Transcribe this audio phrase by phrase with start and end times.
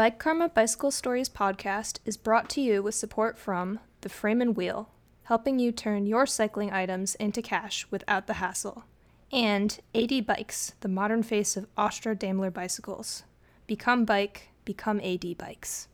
[0.00, 4.56] Bike Karma Bicycle Stories podcast is brought to you with support from the Frame and
[4.56, 4.88] Wheel,
[5.24, 8.84] helping you turn your cycling items into cash without the hassle,
[9.30, 13.24] and AD Bikes, the modern face of Austro Daimler bicycles.
[13.66, 15.88] Become bike, become AD Bikes.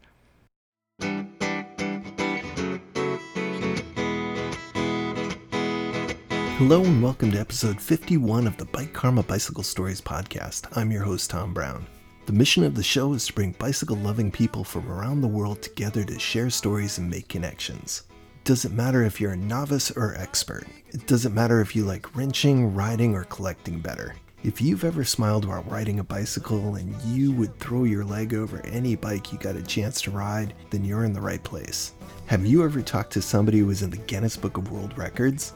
[6.59, 10.69] Hello and welcome to episode 51 of the Bike Karma Bicycle Stories podcast.
[10.77, 11.89] I'm your host, Tom Brown.
[12.27, 15.63] The mission of the show is to bring bicycle loving people from around the world
[15.63, 18.03] together to share stories and make connections.
[18.11, 20.67] It doesn't matter if you're a novice or expert.
[20.89, 24.17] It doesn't matter if you like wrenching, riding, or collecting better.
[24.43, 28.61] If you've ever smiled while riding a bicycle and you would throw your leg over
[28.67, 31.93] any bike you got a chance to ride, then you're in the right place.
[32.27, 35.53] Have you ever talked to somebody who was in the Guinness Book of World Records?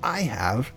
[0.00, 0.72] I have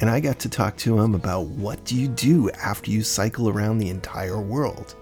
[0.00, 3.48] and I got to talk to him about what do you do after you cycle
[3.48, 4.94] around the entire world.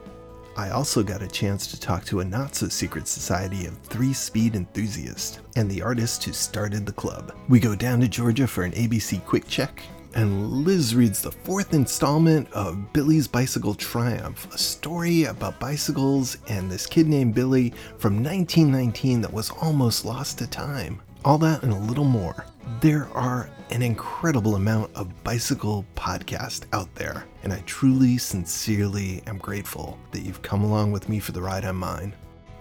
[0.57, 4.13] I also got a chance to talk to a not so secret society of three
[4.13, 7.35] speed enthusiasts and the artist who started the club.
[7.49, 9.83] We go down to Georgia for an ABC quick check,
[10.15, 16.71] and Liz reads the fourth installment of Billy's Bicycle Triumph, a story about bicycles and
[16.71, 21.01] this kid named Billy from 1919 that was almost lost to time.
[21.25, 22.45] All that and a little more.
[22.81, 29.39] There are an incredible amount of bicycle podcasts out there, and I truly, sincerely am
[29.39, 32.15] grateful that you've come along with me for the ride on mine.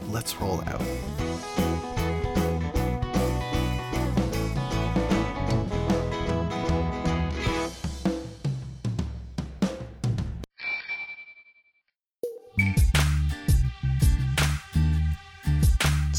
[0.03, 1.92] Let's roll out.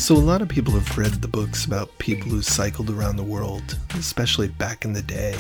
[0.05, 3.23] So, a lot of people have read the books about people who cycled around the
[3.23, 5.35] world, especially back in the day.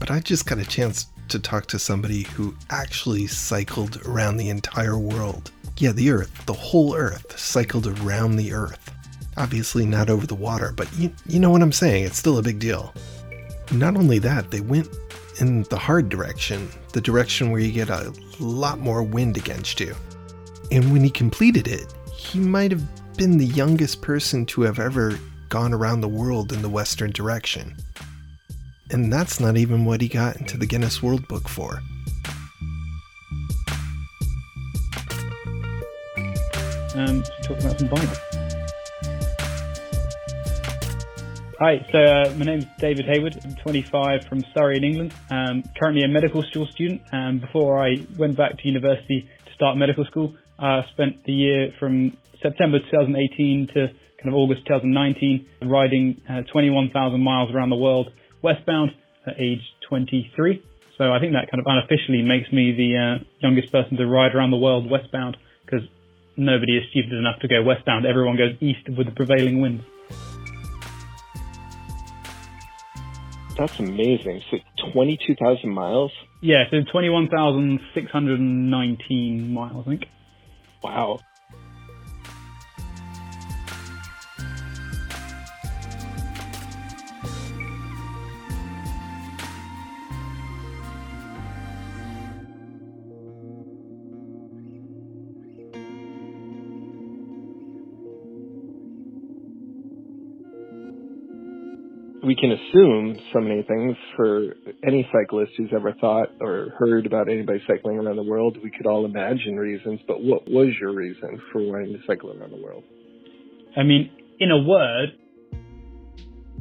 [0.00, 4.48] But I just got a chance to talk to somebody who actually cycled around the
[4.48, 5.52] entire world.
[5.78, 8.92] Yeah, the Earth, the whole Earth, cycled around the Earth.
[9.36, 12.42] Obviously, not over the water, but you, you know what I'm saying, it's still a
[12.42, 12.92] big deal.
[13.70, 14.88] Not only that, they went
[15.38, 19.94] in the hard direction, the direction where you get a lot more wind against you.
[20.72, 22.82] And when he completed it, he might have
[23.20, 25.18] been the youngest person to have ever
[25.50, 27.76] gone around the world in the western direction.
[28.92, 31.82] And that's not even what he got into the Guinness World Book for.
[36.96, 37.90] Um, to talk about some.
[41.58, 43.38] Hi, so uh, my name's David Haywood.
[43.44, 45.12] I'm 25 from Surrey in England.
[45.28, 47.02] Um, currently a medical school student.
[47.12, 51.72] Um, before I went back to university to start medical school, I spent the year
[51.78, 53.88] from September 2018 to
[54.22, 58.10] kind of August 2019, riding uh, 21,000 miles around the world
[58.42, 58.90] westbound
[59.26, 60.62] at age 23.
[60.98, 64.34] So I think that kind of unofficially makes me the uh, youngest person to ride
[64.34, 65.80] around the world westbound because
[66.36, 68.04] nobody is stupid enough to go westbound.
[68.04, 69.82] Everyone goes east with the prevailing winds.
[73.56, 74.42] That's amazing.
[74.50, 74.58] So
[74.92, 76.12] 22,000 miles?
[76.42, 80.04] Yeah, so 21,619 miles, I think.
[80.82, 81.20] Wow.
[102.30, 104.54] We can assume so many things for
[104.86, 108.56] any cyclist who's ever thought or heard about anybody cycling around the world.
[108.62, 112.52] We could all imagine reasons, but what was your reason for wanting to cycle around
[112.52, 112.84] the world?
[113.76, 115.08] I mean, in a word,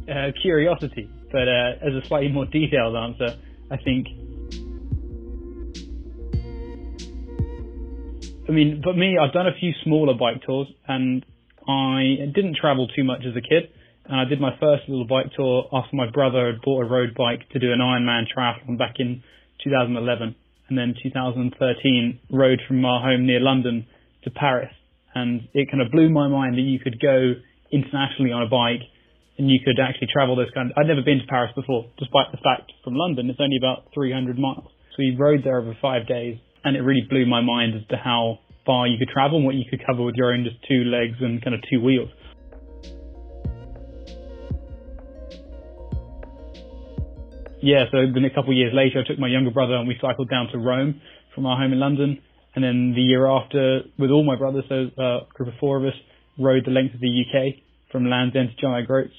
[0.10, 1.08] uh, curiosity.
[1.32, 3.38] But uh, as a slightly more detailed answer,
[3.70, 4.08] I think.
[8.50, 11.24] I mean, but me, I've done a few smaller bike tours, and
[11.68, 13.70] I didn't travel too much as a kid
[14.10, 17.14] and I did my first little bike tour after my brother had bought a road
[17.16, 19.22] bike to do an Ironman triathlon back in
[19.64, 20.36] 2011.
[20.70, 23.86] And then 2013, rode from our home near London
[24.24, 24.74] to Paris.
[25.14, 27.34] And it kind of blew my mind that you could go
[27.72, 28.82] internationally on a bike
[29.38, 32.32] and you could actually travel those kind of, I'd never been to Paris before, despite
[32.32, 34.70] the fact from London it's only about 300 miles.
[34.94, 37.98] So we rode there over five days and it really blew my mind as to
[37.98, 40.84] how far you could travel and what you could cover with your own just two
[40.86, 42.10] legs and kind of two wheels.
[47.62, 49.98] Yeah, so then a couple of years later, I took my younger brother and we
[50.02, 51.02] cycled down to Rome
[51.36, 52.22] from our home in London.
[52.56, 55.78] And then the year after, with all my brothers, so uh, a group of four
[55.78, 55.98] of us,
[56.38, 57.62] rode the length of the UK
[57.92, 59.14] from Land's End to John O'Groats.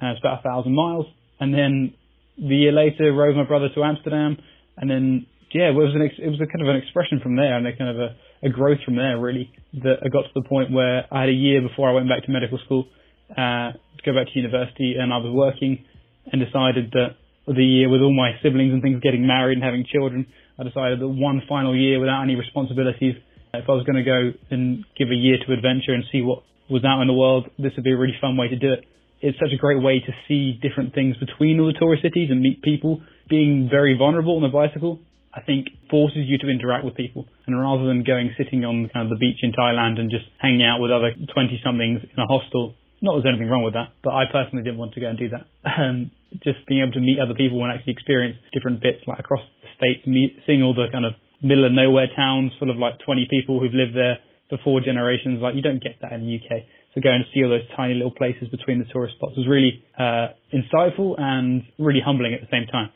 [0.00, 1.06] Uh, it's about a thousand miles.
[1.38, 1.94] And then
[2.38, 4.38] the year later, rode my brother to Amsterdam.
[4.76, 7.36] And then, yeah, it was, an ex- it was a kind of an expression from
[7.36, 9.52] there and a kind of a, a growth from there, really.
[9.84, 12.24] that I got to the point where I had a year before I went back
[12.24, 12.88] to medical school
[13.30, 15.84] uh, to go back to university, and I was working
[16.32, 17.16] and decided that
[17.46, 20.26] the year with all my siblings and things getting married and having children,
[20.58, 23.16] I decided that one final year without any responsibilities,
[23.54, 26.42] if I was going to go and give a year to adventure and see what
[26.70, 28.84] was out in the world, this would be a really fun way to do it.
[29.20, 32.40] It's such a great way to see different things between all the tourist cities and
[32.40, 33.02] meet people.
[33.28, 34.98] Being very vulnerable on a bicycle,
[35.32, 37.26] I think forces you to interact with people.
[37.46, 40.64] And rather than going sitting on kind of the beach in Thailand and just hanging
[40.64, 43.90] out with other 20 somethings in a hostel, not that there's anything wrong with that,
[44.06, 45.44] but I personally didn't want to go and do that.
[45.66, 46.10] Um,
[46.40, 49.68] just being able to meet other people and actually experience different bits like across the
[49.76, 51.12] states, meet, seeing all the kind of
[51.42, 55.42] middle of nowhere towns full of like 20 people who've lived there for four generations.
[55.42, 56.62] Like you don't get that in the UK.
[56.94, 59.82] So going to see all those tiny little places between the tourist spots was really
[59.98, 62.90] uh, insightful and really humbling at the same time.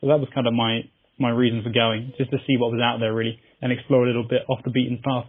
[0.00, 0.86] So that was kind of my
[1.18, 4.06] my reason for going, just to see what was out there really and explore a
[4.06, 5.26] little bit off the beaten path.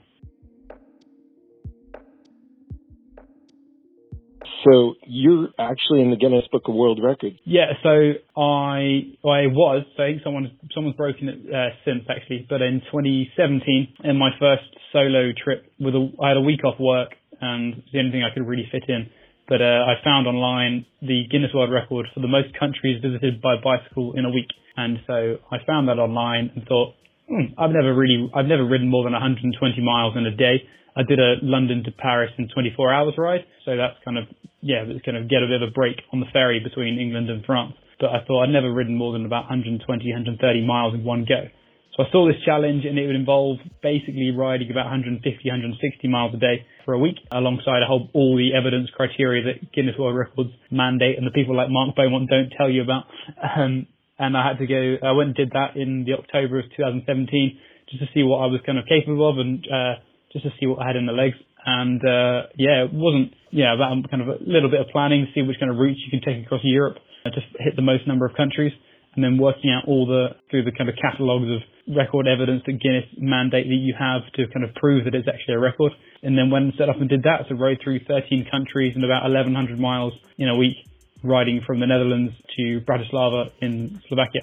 [4.66, 7.38] So you're actually in the Guinness Book of World Records.
[7.46, 7.90] Yeah, so
[8.36, 9.86] I I was.
[9.96, 12.46] Think someone someone's broken it uh, since actually.
[12.50, 16.80] But in 2017, in my first solo trip, with a, I had a week off
[16.80, 19.10] work, and it's the only thing I could really fit in.
[19.48, 23.56] But uh, I found online the Guinness World Record for the most countries visited by
[23.64, 26.94] bicycle in a week, and so I found that online and thought,
[27.28, 30.68] hmm, I've never really I've never ridden more than 120 miles in a day.
[30.96, 34.26] I did a London to Paris in 24 hours ride, so that's kind of
[34.62, 37.30] yeah, it's kind of get a bit of a break on the ferry between England
[37.30, 37.74] and France.
[38.00, 41.48] But I thought I'd never ridden more than about 120, 130 miles in one go.
[41.96, 46.34] So I saw this challenge and it would involve basically riding about 150, 160 miles
[46.34, 50.16] a day for a week alongside a whole, all the evidence criteria that Guinness World
[50.16, 53.04] Records mandate and the people like Mark Beaumont don't tell you about.
[53.44, 53.88] Um,
[54.18, 57.60] and I had to go, I went and did that in the October of 2017
[57.90, 59.96] just to see what I was kind of capable of and, uh,
[60.32, 61.36] just to see what I had in the legs.
[61.66, 65.32] And, uh, yeah, it wasn't, yeah, about kind of a little bit of planning, to
[65.34, 68.08] see which kind of routes you can take across Europe uh, to hit the most
[68.08, 68.72] number of countries.
[69.16, 72.80] And then working out all the, through the kind of catalogues of record evidence that
[72.80, 75.92] Guinness mandate that you have to kind of prove that it's actually a record.
[76.22, 77.50] And then went set up and did that.
[77.50, 80.78] So rode through 13 countries and about 1100 miles in a week,
[81.24, 84.42] riding from the Netherlands to Bratislava in Slovakia.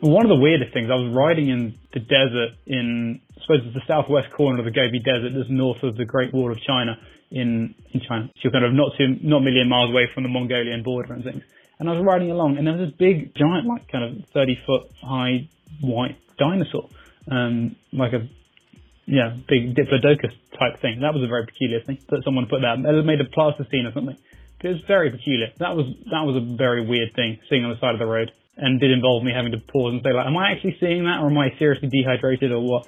[0.00, 3.74] One of the weirdest things, I was riding in the desert in, I suppose it's
[3.74, 6.96] the southwest corner of the Gobi Desert, that's north of the Great Wall of China
[7.32, 8.30] in, in China.
[8.36, 11.14] So you're kind of not too, not a million miles away from the Mongolian border
[11.14, 11.42] and things.
[11.80, 14.58] And I was riding along and there was this big, giant, like kind of 30
[14.66, 15.48] foot high
[15.80, 16.88] white dinosaur.
[17.30, 18.28] Um, like a,
[19.06, 21.00] yeah, big Diplodocus type thing.
[21.00, 22.78] That was a very peculiar thing that someone put that.
[22.78, 24.16] It made of plasticine or something.
[24.62, 25.50] It was very peculiar.
[25.58, 28.30] That was, that was a very weird thing, seeing on the side of the road
[28.58, 31.20] and did involve me having to pause and say like, am I actually seeing that
[31.20, 32.86] or am I seriously dehydrated or what?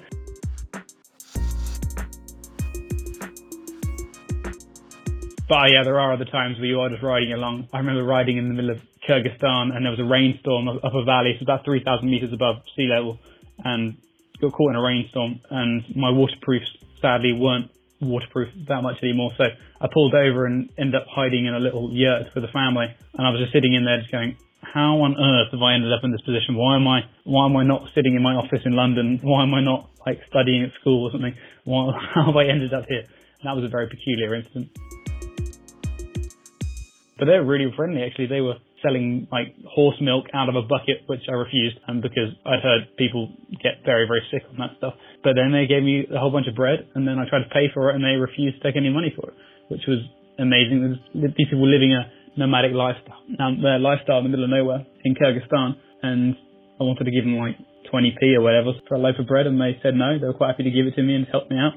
[5.51, 7.67] But uh, yeah, there are other times where you are just riding along.
[7.73, 11.03] I remember riding in the middle of Kyrgyzstan and there was a rainstorm up a
[11.03, 13.19] valley, so about 3,000 meters above sea level,
[13.65, 13.97] and
[14.39, 15.41] got caught in a rainstorm.
[15.49, 16.71] And my waterproofs
[17.01, 17.69] sadly weren't
[17.99, 21.91] waterproof that much anymore, so I pulled over and ended up hiding in a little
[21.91, 22.87] yurt with the family.
[23.17, 24.37] And I was just sitting in there, just going,
[24.73, 26.55] how on earth have I ended up in this position?
[26.55, 29.19] Why am I why am I not sitting in my office in London?
[29.21, 31.35] Why am I not like studying at school or something?
[31.65, 33.03] Why, how have I ended up here?
[33.03, 34.71] And that was a very peculiar incident.
[37.19, 38.27] But they were really friendly actually.
[38.27, 42.33] They were selling like horse milk out of a bucket, which I refused, and because
[42.45, 43.29] I'd heard people
[43.61, 44.95] get very, very sick on that stuff.
[45.23, 47.51] But then they gave me a whole bunch of bread, and then I tried to
[47.53, 49.35] pay for it, and they refused to take any money for it,
[49.69, 49.99] which was
[50.39, 50.97] amazing.
[51.13, 53.21] These people were living a nomadic lifestyle,
[53.61, 56.35] their lifestyle in the middle of nowhere in Kyrgyzstan, and
[56.79, 57.55] I wanted to give them like
[57.91, 60.17] 20p or whatever for a loaf of bread, and they said no.
[60.19, 61.73] They were quite happy to give it to me and help me out.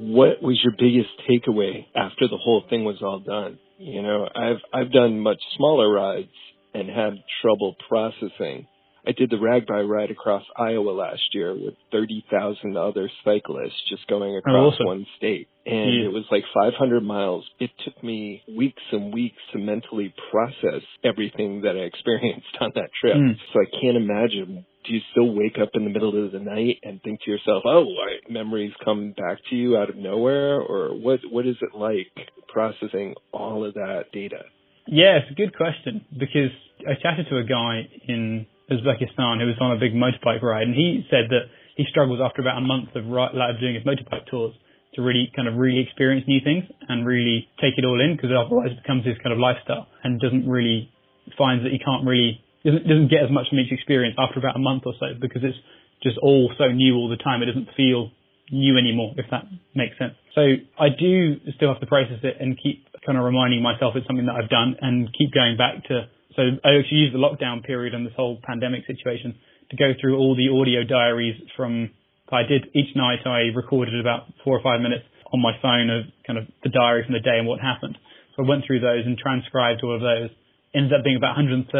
[0.00, 3.58] What was your biggest takeaway after the whole thing was all done?
[3.78, 6.28] You know, I've I've done much smaller rides
[6.74, 8.66] and had trouble processing
[9.08, 14.34] I did the RAGBRAI ride across Iowa last year with 30,000 other cyclists just going
[14.34, 14.86] oh, across awesome.
[14.86, 15.48] one state.
[15.64, 16.08] And yeah.
[16.08, 17.46] it was like 500 miles.
[17.58, 22.90] It took me weeks and weeks to mentally process everything that I experienced on that
[23.00, 23.16] trip.
[23.16, 23.36] Mm.
[23.54, 24.66] So I can't imagine.
[24.86, 27.62] Do you still wake up in the middle of the night and think to yourself,
[27.66, 31.20] "Oh, my memories come back to you out of nowhere," or what?
[31.30, 32.12] What is it like
[32.48, 34.44] processing all of that data?
[34.86, 36.52] Yeah, it's a good question because
[36.88, 40.74] I chatted to a guy in Uzbekistan who was on a big motorbike ride, and
[40.74, 44.54] he said that he struggles after about a month of like doing his motorbike tours
[44.94, 48.30] to really kind of really experience new things and really take it all in because
[48.34, 50.90] otherwise it becomes this kind of lifestyle and doesn't really
[51.36, 54.56] finds that he can't really doesn't, doesn't get as much from each experience after about
[54.56, 55.56] a month or so because it's
[56.02, 57.42] just all so new all the time.
[57.42, 58.10] It doesn't feel
[58.50, 59.44] new anymore, if that
[59.74, 60.14] makes sense.
[60.34, 60.42] So
[60.78, 64.26] I do still have to process it and keep kind of reminding myself it's something
[64.26, 66.08] that I've done and keep going back to.
[66.38, 69.34] So I actually used the lockdown period and this whole pandemic situation
[69.70, 71.90] to go through all the audio diaries from
[72.30, 73.26] I did each night.
[73.26, 75.02] I recorded about four or five minutes
[75.34, 77.98] on my phone of kind of the diary from the day and what happened.
[78.36, 80.30] So I went through those and transcribed all of those.
[80.76, 81.74] Ended up being about 130,000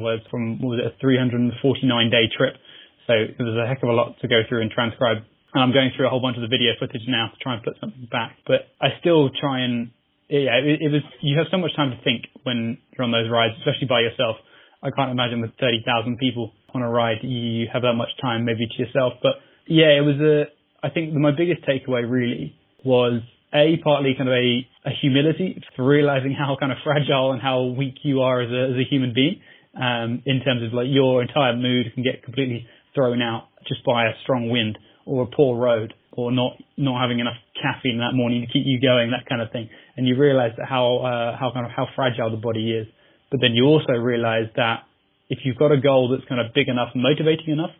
[0.00, 1.60] words from what was it a 349
[2.08, 2.56] day trip.
[3.04, 5.26] So it was a heck of a lot to go through and transcribe.
[5.52, 7.62] And I'm going through a whole bunch of the video footage now to try and
[7.62, 8.38] put something back.
[8.46, 9.90] But I still try and
[10.30, 13.28] yeah, it, it was you have so much time to think when you're on those
[13.30, 14.36] rides, especially by yourself.
[14.82, 18.66] I can't imagine with 30,000 people on a ride you have that much time maybe
[18.66, 19.14] to yourself.
[19.22, 20.44] But yeah, it was a.
[20.86, 23.20] I think my biggest takeaway really was
[23.52, 27.64] a partly kind of a, a humility for realizing how kind of fragile and how
[27.64, 29.40] weak you are as a, as a human being.
[29.74, 34.06] Um, in terms of like your entire mood can get completely thrown out just by
[34.06, 38.40] a strong wind or a poor road or not not having enough caffeine that morning
[38.42, 39.68] to keep you going, that kind of thing.
[39.96, 42.86] And you realize that how uh, how kind of how fragile the body is.
[43.30, 44.82] But then you also realize that
[45.28, 47.70] if you've got a goal that's kind of big enough motivating enough,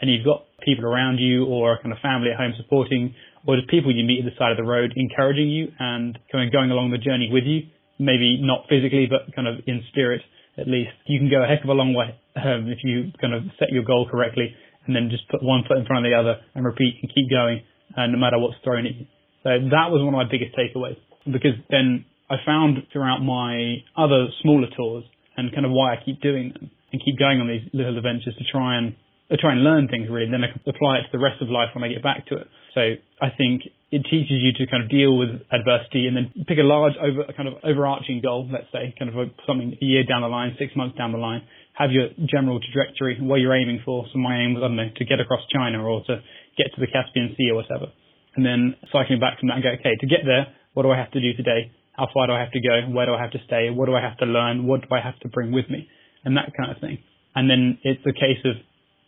[0.00, 3.14] and you've got people around you or kind of family at home supporting,
[3.46, 6.46] or just people you meet at the side of the road encouraging you and kind
[6.46, 7.66] of going along the journey with you,
[7.98, 10.22] maybe not physically, but kind of in spirit
[10.58, 13.32] at least, you can go a heck of a long way um, if you kind
[13.32, 14.54] of set your goal correctly
[14.86, 17.30] and then just put one foot in front of the other and repeat and keep
[17.30, 17.62] going
[17.96, 19.06] uh, no matter what's thrown at you.
[19.42, 20.96] So that was one of my biggest takeaways
[21.26, 25.04] because then I found throughout my other smaller tours
[25.36, 28.34] and kind of why I keep doing them and keep going on these little adventures
[28.38, 28.94] to try and
[29.30, 30.30] to try and learn things really.
[30.30, 32.46] Then I apply it to the rest of life when I get back to it.
[32.74, 32.80] So
[33.20, 36.64] I think it teaches you to kind of deal with adversity and then pick a
[36.64, 40.20] large over kind of overarching goal, let's say, kind of a, something a year down
[40.20, 41.42] the line, six months down the line.
[41.74, 44.04] Have your general trajectory, what you're aiming for.
[44.12, 46.20] So my aim was, I don't know, to get across China or to
[46.56, 47.92] get to the Caspian Sea or whatever.
[48.36, 50.96] And then cycling back from that and go, okay, to get there, what do I
[50.96, 51.70] have to do today?
[51.92, 52.88] How far do I have to go?
[52.88, 53.68] Where do I have to stay?
[53.68, 54.66] What do I have to learn?
[54.66, 55.88] What do I have to bring with me?
[56.24, 56.98] And that kind of thing.
[57.34, 58.56] And then it's a case of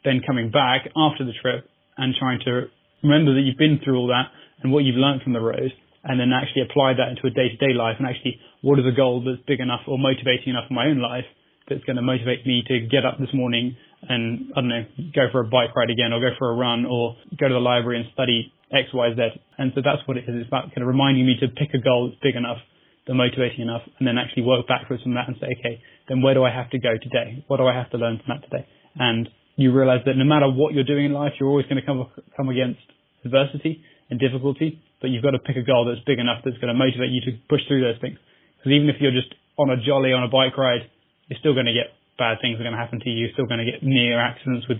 [0.04, 1.64] then coming back after the trip
[1.96, 2.68] and trying to
[3.02, 4.28] remember that you've been through all that
[4.62, 5.72] and what you've learned from the road
[6.04, 9.24] and then actually apply that into a day-to-day life and actually what is a goal
[9.24, 11.24] that's big enough or motivating enough in my own life
[11.68, 13.76] that's going to motivate me to get up this morning
[14.08, 16.84] and I don't know go for a bike ride again or go for a run
[16.84, 19.20] or go to the library and study X Y Z
[19.58, 21.80] and so that's what it is it's about kind of reminding me to pick a
[21.80, 22.58] goal that's big enough
[23.06, 26.34] that motivating enough and then actually work backwards from that and say okay then where
[26.34, 28.68] do I have to go today what do I have to learn from that today
[28.96, 31.86] and you realize that no matter what you're doing in life, you're always going to
[31.86, 32.06] come
[32.36, 32.82] come against
[33.24, 34.82] adversity and difficulty.
[35.00, 37.20] But you've got to pick a goal that's big enough that's going to motivate you
[37.30, 38.18] to push through those things.
[38.58, 40.90] Because even if you're just on a jolly on a bike ride,
[41.28, 43.26] you're still going to get bad things are going to happen to you.
[43.26, 44.78] You're still going to get near accidents with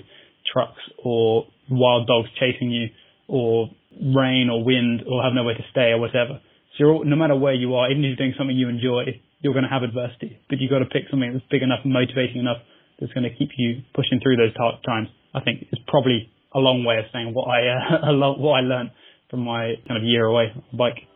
[0.53, 2.89] trucks or wild dogs chasing you,
[3.27, 6.41] or rain or wind, or have nowhere to stay or whatever.
[6.77, 9.55] So you're, no matter where you are, even if you're doing something you enjoy, you're
[9.55, 10.39] going to have adversity.
[10.49, 12.59] But you've got to pick something that's big enough and motivating enough
[13.01, 15.09] that's going to keep you pushing through those tough times.
[15.35, 17.67] I think is probably a long way of saying what I
[18.09, 18.91] uh, what I learned
[19.31, 21.09] from my kind of year away bike.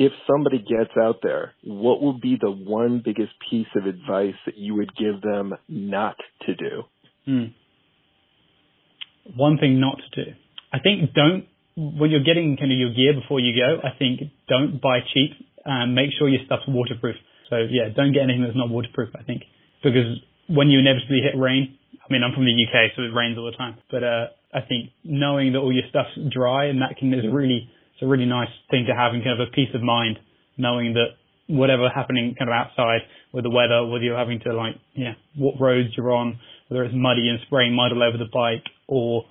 [0.00, 4.56] If somebody gets out there, what would be the one biggest piece of advice that
[4.56, 6.16] you would give them not
[6.46, 6.84] to do?
[7.26, 7.44] Hmm.
[9.36, 10.30] One thing not to do.
[10.72, 11.44] I think don't
[11.76, 13.76] when you're getting kind of your gear before you go.
[13.86, 17.16] I think don't buy cheap and make sure your stuff's waterproof.
[17.50, 19.10] So yeah, don't get anything that's not waterproof.
[19.14, 19.42] I think
[19.84, 20.16] because
[20.48, 23.52] when you inevitably hit rain, I mean I'm from the UK, so it rains all
[23.52, 23.76] the time.
[23.90, 27.68] But uh, I think knowing that all your stuff's dry and that can is really
[28.00, 30.18] it's a really nice thing to have and kind of a peace of mind
[30.56, 34.76] knowing that whatever happening kind of outside with the weather, whether you're having to like
[34.94, 38.64] yeah what roads you're on, whether it's muddy and spraying mud all over the bike
[38.88, 39.24] or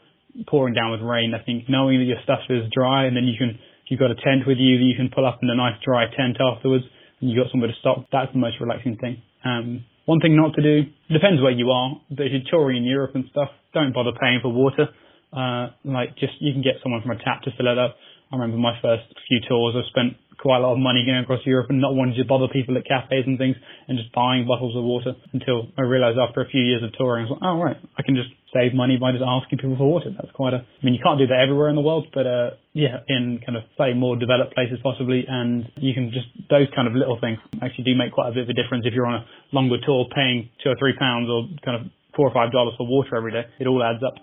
[0.48, 1.34] pouring down with rain.
[1.34, 3.58] I think knowing that your stuff is dry and then you can
[3.90, 6.06] you've got a tent with you that you can pull up in a nice dry
[6.16, 6.86] tent afterwards,
[7.20, 8.06] and you've got somewhere to stop.
[8.12, 9.22] That's the most relaxing thing.
[9.44, 12.84] Um, one thing not to do, depends where you are, but if you're touring in
[12.84, 14.88] Europe and stuff, don't bother paying for water.
[15.32, 17.96] Uh, like just, you can get someone from a tap to fill it up.
[18.32, 21.44] I remember my first few tours, I spent quite a lot of money going across
[21.46, 24.76] Europe and not wanting to bother people at cafes and things and just buying bottles
[24.76, 27.58] of water until I realized after a few years of touring, I was like, oh
[27.60, 30.10] right, I can just save money by just asking people for water.
[30.16, 32.56] That's quite a, I mean, you can't do that everywhere in the world, but, uh,
[32.74, 35.26] yeah, in kind of slightly more developed places possibly.
[35.28, 38.48] And you can just, those kind of little things actually do make quite a bit
[38.48, 41.52] of a difference if you're on a longer tour paying two or three pounds or
[41.66, 43.44] kind of four or five dollars for water every day.
[43.60, 44.16] It all adds up.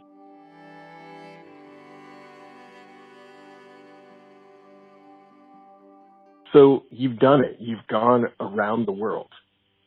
[6.57, 7.57] So you've done it.
[7.61, 9.29] You've gone around the world.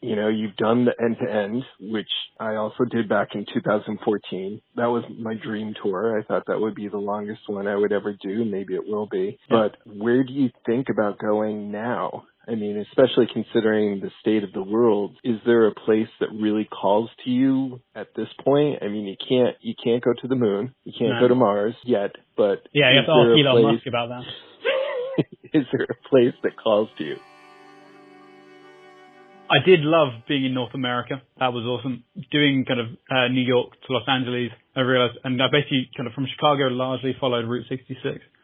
[0.01, 2.07] You know, you've done the end to end, which
[2.39, 4.61] I also did back in 2014.
[4.77, 6.17] That was my dream tour.
[6.17, 8.45] I thought that would be the longest one I would ever do.
[8.45, 9.39] Maybe it will be.
[9.49, 12.23] But where do you think about going now?
[12.47, 16.65] I mean, especially considering the state of the world, is there a place that really
[16.65, 18.81] calls to you at this point?
[18.81, 21.19] I mean, you can't you can't go to the moon, you can't No.
[21.19, 24.09] go to Mars yet, but Yeah, you is have to ask Elon place- Musk about
[24.09, 24.23] that.
[25.53, 27.15] is there a place that calls to you?
[29.49, 31.23] I did love being in North America.
[31.39, 32.03] That was awesome.
[32.29, 36.05] Doing kind of uh, New York to Los Angeles, I realized, and I basically kind
[36.05, 37.97] of from Chicago largely followed Route 66.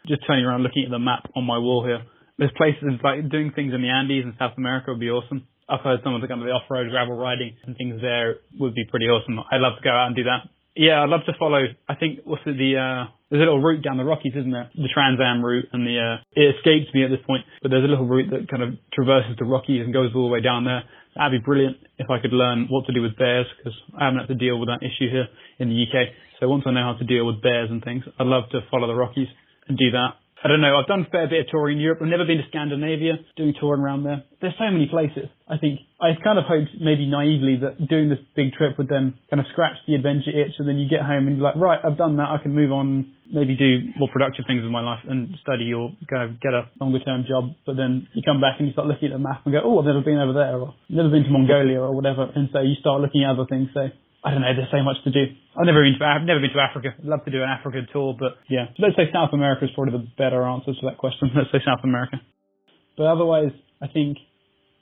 [0.08, 2.02] Just turning around looking at the map on my wall here.
[2.40, 5.46] There's places like doing things in the Andes in South America would be awesome.
[5.70, 8.74] I've heard some of the kind of the off-road gravel riding and things there would
[8.74, 9.40] be pretty awesome.
[9.40, 10.50] I'd love to go out and do that.
[10.76, 11.64] Yeah, I'd love to follow.
[11.88, 14.70] I think what's the uh, there's a little route down the Rockies, isn't there?
[14.76, 17.84] The Trans Am route, and the uh, it escapes me at this point, but there's
[17.84, 20.66] a little route that kind of traverses the Rockies and goes all the way down
[20.66, 20.84] there.
[21.16, 24.20] That'd be brilliant if I could learn what to do with bears because I haven't
[24.20, 25.28] had to deal with that issue here
[25.60, 26.12] in the UK.
[26.40, 28.88] So once I know how to deal with bears and things, I'd love to follow
[28.88, 29.32] the Rockies
[29.70, 30.20] and do that.
[30.46, 30.78] I don't know.
[30.78, 32.06] I've done a fair bit of touring in Europe.
[32.06, 34.22] I've never been to Scandinavia, doing touring around there.
[34.46, 35.26] There's so many places.
[35.50, 39.18] I think I kind of hoped maybe naively that doing this big trip would then
[39.34, 41.82] kind of scratch the adventure itch and then you get home and you're like, right,
[41.82, 42.30] I've done that.
[42.30, 45.90] I can move on, maybe do more productive things in my life and study or
[46.06, 47.58] go get a longer term job.
[47.66, 49.82] But then you come back and you start looking at the map and go, oh,
[49.82, 52.30] I've never been over there or never been to Mongolia or whatever.
[52.30, 53.74] And so you start looking at other things.
[53.74, 53.90] So
[54.26, 54.50] I don't know.
[54.58, 55.30] There's so much to do.
[55.54, 56.98] I've never been to I've never been to Africa.
[56.98, 59.94] I'd love to do an Africa tour, but yeah, let's say South America is probably
[59.94, 61.30] the better answer to that question.
[61.38, 62.18] Let's say South America.
[62.98, 64.18] But otherwise, I think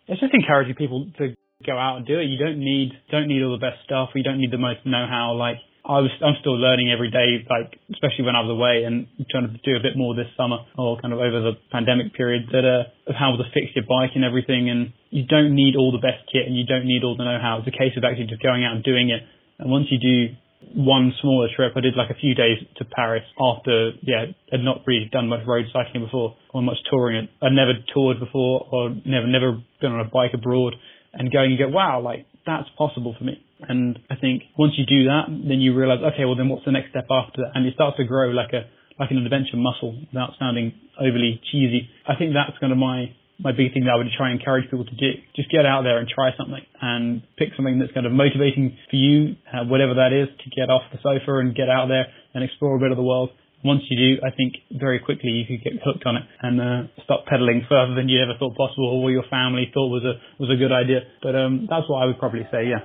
[0.08, 1.36] it's just encouraging people to
[1.68, 2.32] go out and do it.
[2.32, 4.16] You don't need don't need all the best stuff.
[4.16, 5.36] You don't need the most know-how.
[5.36, 7.44] Like I was, I'm still learning every day.
[7.44, 10.64] Like especially when I was away and trying to do a bit more this summer
[10.80, 14.16] or kind of over the pandemic period that uh, of how to fix your bike
[14.16, 14.72] and everything.
[14.72, 17.60] And you don't need all the best kit and you don't need all the know-how.
[17.60, 19.28] It's a case of actually just going out and doing it.
[19.60, 20.36] And once you do
[20.76, 21.74] one smaller trip.
[21.76, 25.42] I did like a few days to Paris after, yeah, had not really done much
[25.46, 27.28] road cycling before or much touring.
[27.42, 30.76] I'd never toured before or never, never been on a bike abroad
[31.14, 33.44] and going and go, wow, like that's possible for me.
[33.62, 36.72] And I think once you do that, then you realize, okay, well then what's the
[36.72, 37.44] next step after?
[37.54, 38.68] And it starts to grow like a,
[39.00, 41.90] like an adventure muscle without sounding overly cheesy.
[42.08, 43.14] I think that's kind of my,
[43.44, 45.20] my big thing that I would try and encourage people to do.
[45.36, 48.96] Just get out there and try something and pick something that's kind of motivating for
[48.96, 52.44] you, uh, whatever that is, to get off the sofa and get out there and
[52.44, 53.30] explore a bit of the world.
[53.64, 57.04] Once you do, I think very quickly you could get hooked on it and uh,
[57.04, 60.52] start pedaling further than you ever thought possible or your family thought was a was
[60.52, 61.00] a good idea.
[61.22, 62.68] But um, that's what I would probably say.
[62.68, 62.84] Yeah.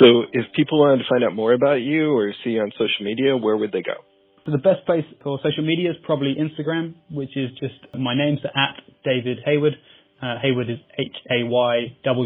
[0.00, 3.04] So if people wanted to find out more about you or see you on social
[3.04, 4.00] media, where would they go?
[4.46, 8.38] So the best place for social media is probably Instagram, which is just my name,
[8.42, 9.74] so at David Haywood.
[10.22, 12.20] Uh, Haywood is H-A-Y-W-O-O-D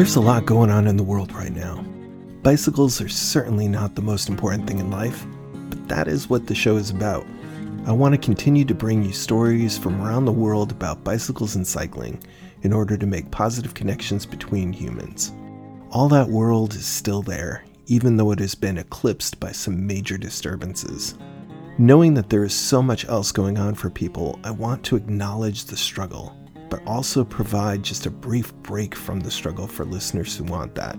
[0.00, 1.84] There's a lot going on in the world right now.
[2.42, 5.26] Bicycles are certainly not the most important thing in life,
[5.68, 7.26] but that is what the show is about.
[7.84, 11.66] I want to continue to bring you stories from around the world about bicycles and
[11.66, 12.18] cycling
[12.62, 15.34] in order to make positive connections between humans.
[15.90, 20.16] All that world is still there, even though it has been eclipsed by some major
[20.16, 21.14] disturbances.
[21.76, 25.66] Knowing that there is so much else going on for people, I want to acknowledge
[25.66, 26.39] the struggle,
[26.70, 30.98] but also provide just a brief break from the struggle for listeners who want that.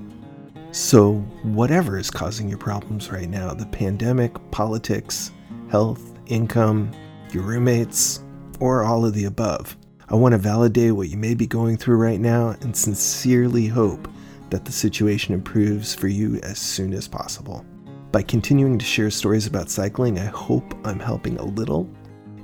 [0.71, 5.31] So, whatever is causing your problems right now the pandemic, politics,
[5.69, 6.91] health, income,
[7.33, 8.23] your roommates,
[8.59, 9.75] or all of the above
[10.11, 14.09] I want to validate what you may be going through right now and sincerely hope
[14.49, 17.65] that the situation improves for you as soon as possible.
[18.11, 21.89] By continuing to share stories about cycling, I hope I'm helping a little,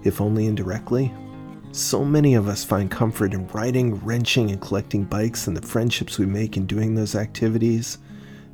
[0.03, 1.13] if only indirectly.
[1.77, 6.17] So many of us find comfort in riding, wrenching, and collecting bikes and the friendships
[6.17, 7.99] we make in doing those activities.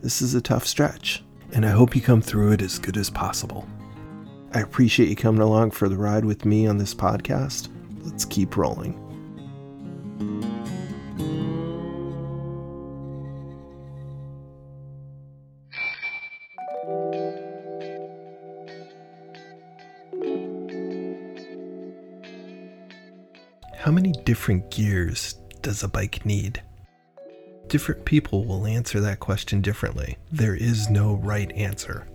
[0.02, 3.10] This is a tough stretch, and I hope you come through it as good as
[3.10, 3.66] possible.
[4.54, 7.70] I appreciate you coming along for the ride with me on this podcast.
[8.02, 9.00] Let's keep rolling.
[23.84, 26.64] How many different gears does a bike need?
[27.68, 30.18] Different people will answer that question differently.
[30.32, 32.08] There is no right answer.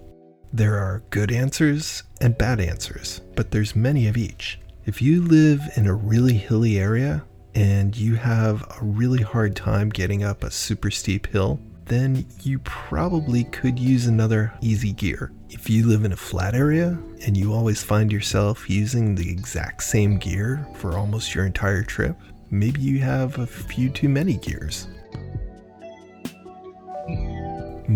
[0.51, 4.59] There are good answers and bad answers, but there's many of each.
[4.87, 9.91] If you live in a really hilly area and you have a really hard time
[9.91, 15.33] getting up a super steep hill, then you probably could use another easy gear.
[15.51, 19.83] If you live in a flat area and you always find yourself using the exact
[19.83, 22.17] same gear for almost your entire trip,
[22.51, 24.89] maybe you have a few too many gears.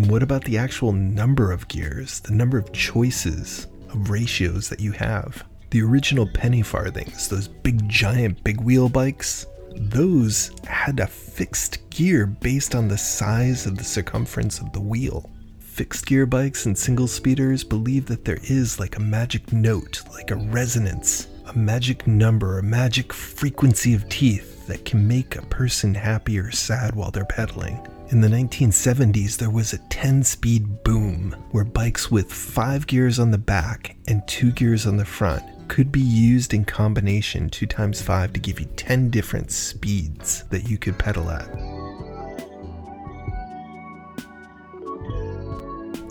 [0.07, 4.91] What about the actual number of gears, the number of choices of ratios that you
[4.93, 5.43] have?
[5.69, 12.25] The original penny farthings, those big giant big wheel bikes, those had a fixed gear
[12.25, 15.29] based on the size of the circumference of the wheel.
[15.73, 20.29] Fixed gear bikes and single speeders believe that there is like a magic note, like
[20.29, 25.95] a resonance, a magic number, a magic frequency of teeth that can make a person
[25.95, 27.83] happy or sad while they're pedaling.
[28.09, 33.31] In the 1970s, there was a 10 speed boom where bikes with 5 gears on
[33.31, 37.99] the back and 2 gears on the front could be used in combination 2 times
[37.99, 41.72] 5 to give you 10 different speeds that you could pedal at.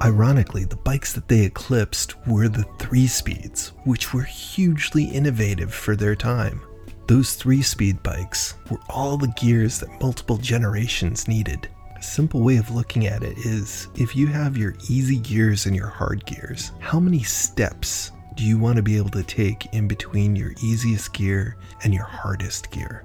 [0.05, 5.95] Ironically, the bikes that they eclipsed were the 3 speeds, which were hugely innovative for
[5.95, 6.61] their time.
[7.07, 11.69] Those 3 speed bikes were all the gears that multiple generations needed.
[11.97, 15.77] A simple way of looking at it is if you have your easy gears and
[15.77, 19.87] your hard gears, how many steps do you want to be able to take in
[19.87, 23.05] between your easiest gear and your hardest gear?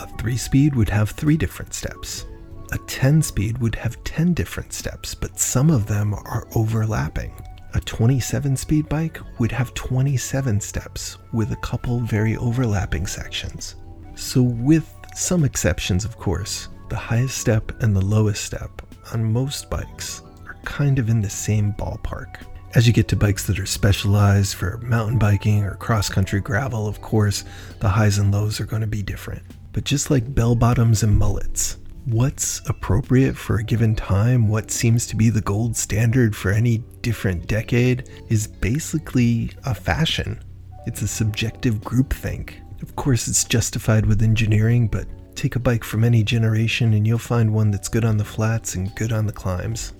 [0.00, 2.24] A 3 speed would have 3 different steps.
[2.70, 7.32] A 10 speed would have 10 different steps, but some of them are overlapping.
[7.72, 13.76] A 27 speed bike would have 27 steps with a couple very overlapping sections.
[14.16, 18.82] So, with some exceptions, of course, the highest step and the lowest step
[19.14, 22.36] on most bikes are kind of in the same ballpark.
[22.74, 26.86] As you get to bikes that are specialized for mountain biking or cross country gravel,
[26.86, 27.44] of course,
[27.80, 29.42] the highs and lows are going to be different.
[29.72, 31.78] But just like bell bottoms and mullets,
[32.10, 36.78] what's appropriate for a given time, what seems to be the gold standard for any
[37.02, 40.42] different decade, is basically a fashion.
[40.86, 42.54] It's a subjective groupthink.
[42.80, 47.18] Of course, it's justified with engineering, but take a bike from any generation and you'll
[47.18, 49.92] find one that's good on the flats and good on the climbs.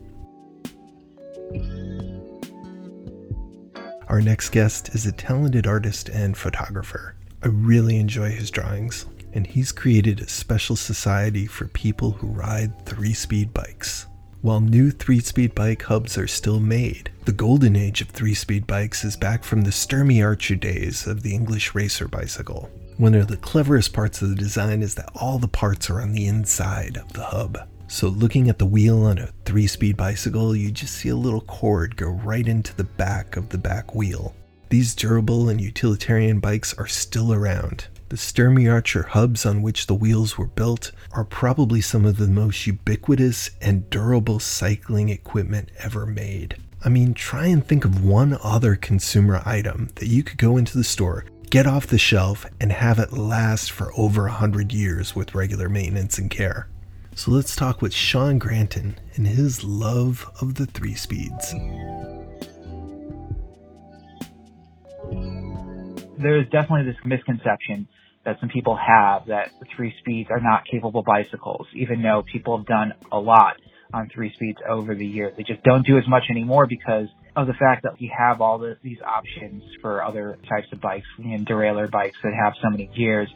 [4.08, 7.16] Our next guest is a talented artist and photographer.
[7.42, 12.86] I really enjoy his drawings, and he's created a special society for people who ride
[12.86, 14.06] three speed bikes.
[14.40, 18.66] While new three speed bike hubs are still made, the golden age of three speed
[18.66, 22.70] bikes is back from the Sturmey Archer days of the English racer bicycle.
[22.98, 26.12] One of the cleverest parts of the design is that all the parts are on
[26.12, 27.58] the inside of the hub.
[27.88, 31.40] So, looking at the wheel on a three speed bicycle, you just see a little
[31.40, 34.34] cord go right into the back of the back wheel.
[34.68, 37.86] These durable and utilitarian bikes are still around.
[38.08, 42.26] The Sturmey Archer hubs on which the wheels were built are probably some of the
[42.26, 46.56] most ubiquitous and durable cycling equipment ever made.
[46.82, 50.78] I mean, try and think of one other consumer item that you could go into
[50.78, 55.14] the store, get off the shelf, and have it last for over a hundred years
[55.14, 56.66] with regular maintenance and care.
[57.14, 61.52] So let's talk with Shawn Granton and his love of the three speeds.
[66.16, 67.86] There's definitely this misconception
[68.24, 72.66] that some people have that three speeds are not capable bicycles, even though people have
[72.66, 73.56] done a lot
[73.92, 75.32] on three speeds over the years.
[75.36, 78.58] They just don't do as much anymore because of the fact that we have all
[78.58, 82.90] the, these options for other types of bikes and derailleur bikes that have so many
[82.96, 83.28] gears.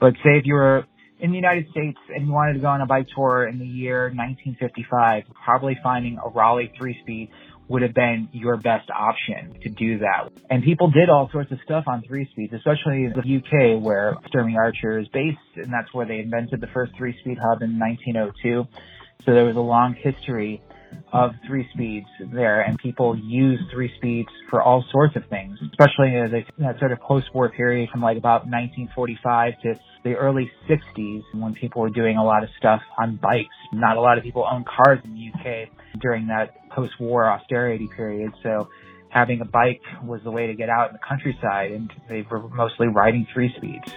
[0.00, 0.84] But say if you were
[1.20, 3.66] in the United States and you wanted to go on a bike tour in the
[3.66, 7.30] year 1955, probably finding a Raleigh three speed
[7.68, 10.30] would have been your best option to do that.
[10.50, 14.16] And people did all sorts of stuff on three speeds, especially in the UK where
[14.32, 17.78] Sturmey Archer is based and that's where they invented the first three speed hub in
[17.78, 18.64] 1902.
[19.24, 20.62] So there was a long history
[21.12, 26.14] of three speeds there and people use three speeds for all sorts of things, especially
[26.14, 31.22] in the, that sort of post-war period from like about 1945 to the early 60s
[31.34, 33.54] when people were doing a lot of stuff on bikes.
[33.72, 35.68] Not a lot of people own cars in the UK
[36.00, 38.32] during that post-war austerity period.
[38.42, 38.68] So
[39.08, 42.48] having a bike was the way to get out in the countryside and they were
[42.48, 43.92] mostly riding three speeds.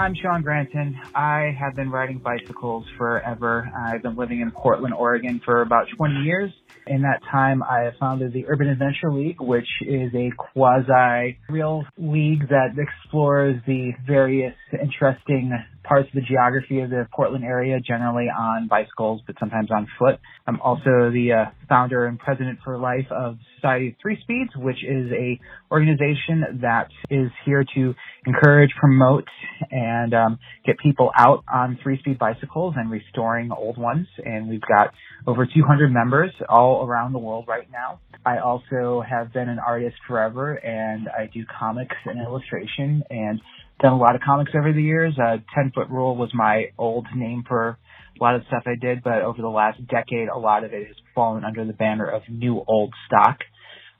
[0.00, 0.98] I'm Shawn Granton.
[1.14, 3.70] I have been riding bicycles forever.
[3.76, 6.50] I've been living in Portland, Oregon for about 20 years.
[6.86, 12.48] In that time, I founded the Urban Adventure League, which is a quasi real league
[12.48, 15.52] that explores the various interesting
[15.84, 20.18] parts of the geography of the Portland area, generally on bicycles, but sometimes on foot.
[20.46, 24.84] I'm also the uh, founder and president for life of Society of Three Speeds, which
[24.84, 25.40] is a
[25.70, 27.94] organization that is here to
[28.26, 29.24] encourage, promote,
[29.70, 34.06] and um, get people out on three-speed bicycles and restoring old ones.
[34.24, 34.92] And we've got
[35.26, 38.00] over 200 members all around the world right now.
[38.24, 43.40] I also have been an artist forever, and I do comics and illustration, and
[43.80, 45.14] done a lot of comics over the years.
[45.18, 47.78] Uh, 10 Foot Rule was my old name for
[48.20, 50.86] a lot of stuff I did, but over the last decade, a lot of it
[50.86, 53.38] has fallen under the banner of New Old Stock,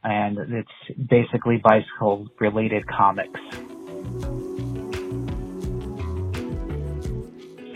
[0.05, 3.41] and it's basically bicycle related comics.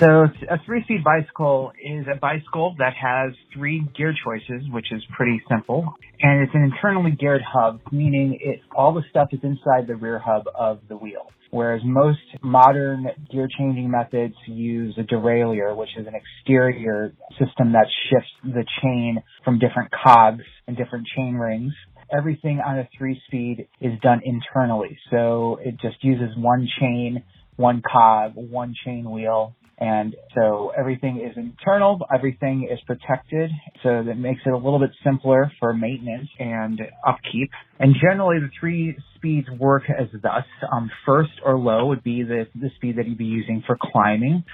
[0.01, 5.41] So a three-speed bicycle is a bicycle that has three gear choices, which is pretty
[5.49, 5.95] simple.
[6.21, 10.19] And it's an internally geared hub, meaning it, all the stuff is inside the rear
[10.19, 11.31] hub of the wheel.
[11.55, 17.87] Whereas most modern gear changing methods use a derailleur, which is an exterior system that
[18.11, 21.73] shifts the chain from different cogs and different chain rings
[22.13, 24.99] everything on a three speed is done internally.
[25.11, 27.23] So it just uses one chain,
[27.57, 33.51] one cog, one chain wheel, and so everything is internal, everything is protected,
[33.83, 37.51] so that makes it a little bit simpler for maintenance and upkeep.
[37.79, 40.45] And generally the three speeds work as thus.
[40.71, 44.45] Um, first or low would be the, the speed that you'd be using for climbing.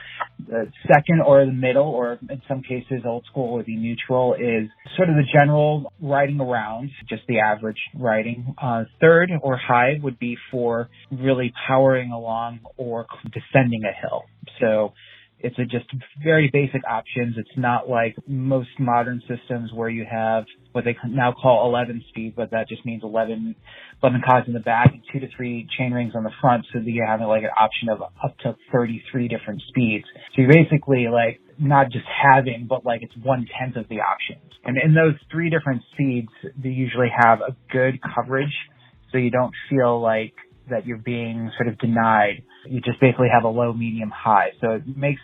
[0.48, 4.70] The second or the middle, or in some cases old school would be neutral, is
[4.96, 8.54] sort of the general riding around, just the average riding.
[8.60, 14.24] Uh, third or high would be for really powering along or descending a hill.
[14.60, 14.92] So
[15.42, 15.86] it's just
[16.22, 17.36] very basic options.
[17.38, 22.34] It's not like most modern systems where you have what they now call 11 speed,
[22.36, 23.54] but that just means 11,
[24.02, 26.66] 11 cogs in the back and two to three chain rings on the front.
[26.72, 30.04] So that you have like an option of up to 33 different speeds.
[30.34, 34.52] So you're basically like not just having, but like it's one tenth of the options.
[34.64, 36.28] And in those three different speeds,
[36.62, 38.54] they usually have a good coverage.
[39.10, 40.34] So you don't feel like
[40.70, 42.42] that you're being sort of denied.
[42.66, 44.50] You just basically have a low, medium, high.
[44.60, 45.20] So it makes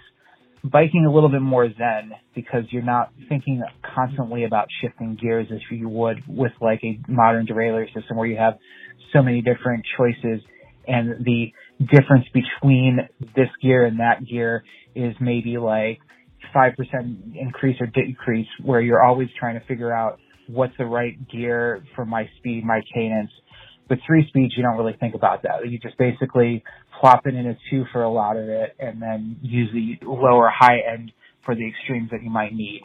[0.64, 3.62] biking a little bit more zen because you're not thinking
[3.94, 8.36] constantly about shifting gears as you would with like a modern derailleur system where you
[8.36, 8.54] have
[9.12, 10.40] so many different choices
[10.86, 12.98] and the difference between
[13.34, 14.64] this gear and that gear
[14.94, 15.98] is maybe like
[16.54, 16.72] 5%
[17.34, 22.04] increase or decrease where you're always trying to figure out what's the right gear for
[22.04, 23.30] my speed, my cadence,
[23.88, 25.68] with three speeds, you don't really think about that.
[25.68, 26.64] You just basically
[27.00, 30.48] plop it in a two for a lot of it and then use the lower
[30.48, 31.12] high end
[31.44, 32.82] for the extremes that you might need.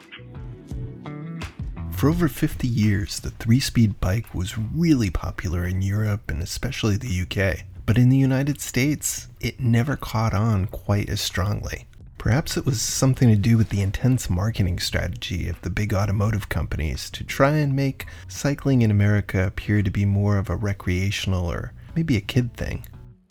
[1.90, 6.96] For over 50 years, the three speed bike was really popular in Europe and especially
[6.96, 7.64] the UK.
[7.86, 11.86] But in the United States, it never caught on quite as strongly.
[12.22, 16.48] Perhaps it was something to do with the intense marketing strategy of the big automotive
[16.48, 21.50] companies to try and make cycling in America appear to be more of a recreational
[21.50, 22.86] or maybe a kid thing.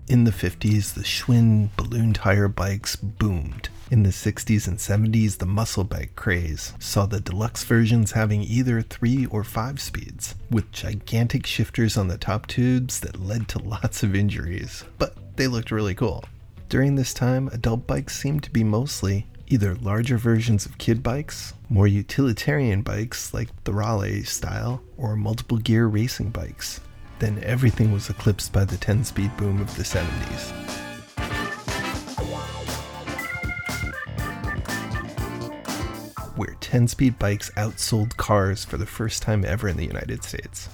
[0.10, 3.70] In the 50s, the Schwinn balloon tire bikes boomed.
[3.90, 8.82] In the 60s and 70s, the muscle bike craze saw the deluxe versions having either
[8.82, 14.04] 3 or 5 speeds, with gigantic shifters on the top tubes that led to lots
[14.04, 16.26] of injuries, but they looked really cool.
[16.72, 21.54] During this time, adult bikes seemed to be mostly either larger versions of kid bikes,
[21.68, 26.80] more utilitarian bikes like the Raleigh style, or multiple gear racing bikes.
[27.20, 30.54] Then everything was eclipsed by the 10 speed boom of the 70s.
[36.38, 40.70] Where 10 speed bikes outsold cars for the first time ever in the United States.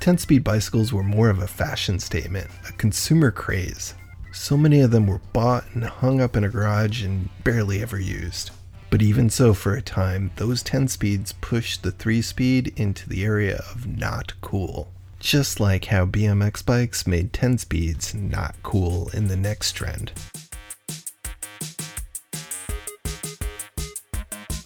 [0.00, 3.94] 10 speed bicycles were more of a fashion statement, a consumer craze,
[4.32, 8.00] so many of them were bought and hung up in a garage and barely ever
[8.00, 8.50] used.
[8.90, 13.24] But even so, for a time, those 10 speeds pushed the 3 speed into the
[13.24, 14.90] area of not cool.
[15.20, 20.12] Just like how BMX bikes made 10 speeds not cool in the next trend.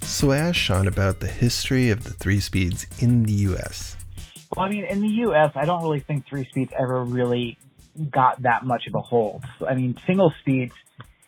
[0.02, 3.96] So I asked Shawn about the history of the 3 speeds in the US.
[4.54, 7.58] Well, I mean, in the U.S., I don't really think three speeds ever really
[8.10, 9.44] got that much of a hold.
[9.66, 10.74] I mean, single speeds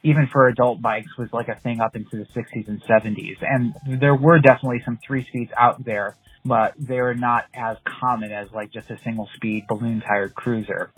[0.02, 3.36] even for adult bikes was like a thing up into the 60s and 70s.
[3.42, 8.32] And there were definitely some three speeds out there, but they were not as common
[8.32, 10.90] as like just a single speed balloon tired cruiser.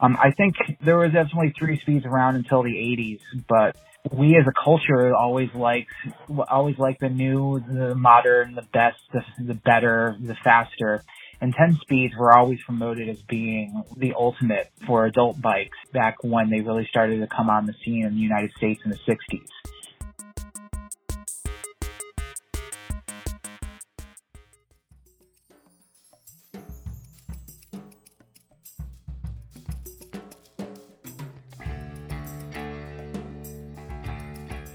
[0.00, 3.76] Um, I think there was definitely three speeds around until the 80s, but
[4.10, 5.92] we as a culture always liked
[6.50, 11.04] always like the new, the modern, the best, the, the better, the faster.
[11.42, 16.50] And 10 speeds were always promoted as being the ultimate for adult bikes back when
[16.50, 19.40] they really started to come on the scene in the United States in the 60s.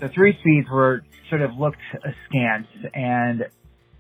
[0.02, 3.46] The three speeds were sort of looked askance and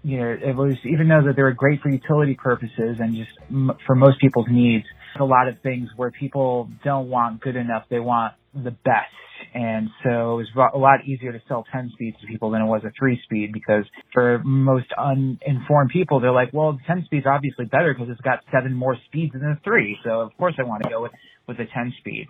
[0.08, 3.32] you know, it was even though that they were great for utility purposes and just
[3.52, 4.86] m- for most people's needs.
[5.20, 9.12] A lot of things where people don't want good enough, they want the best.
[9.54, 12.68] And so it was a lot easier to sell 10 speeds to people than it
[12.68, 17.28] was a 3 speed because for most uninformed people, they're like, well, the 10 speed's
[17.32, 20.00] obviously better because it's got seven more speeds than the 3.
[20.06, 21.14] So of course I want to go with,
[21.48, 22.28] with the 10 speed.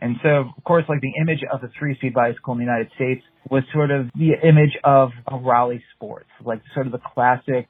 [0.00, 3.22] And so, of course, like the image of the three-speed bicycle in the United States
[3.50, 7.66] was sort of the image of a Raleigh Sports, like sort of the classic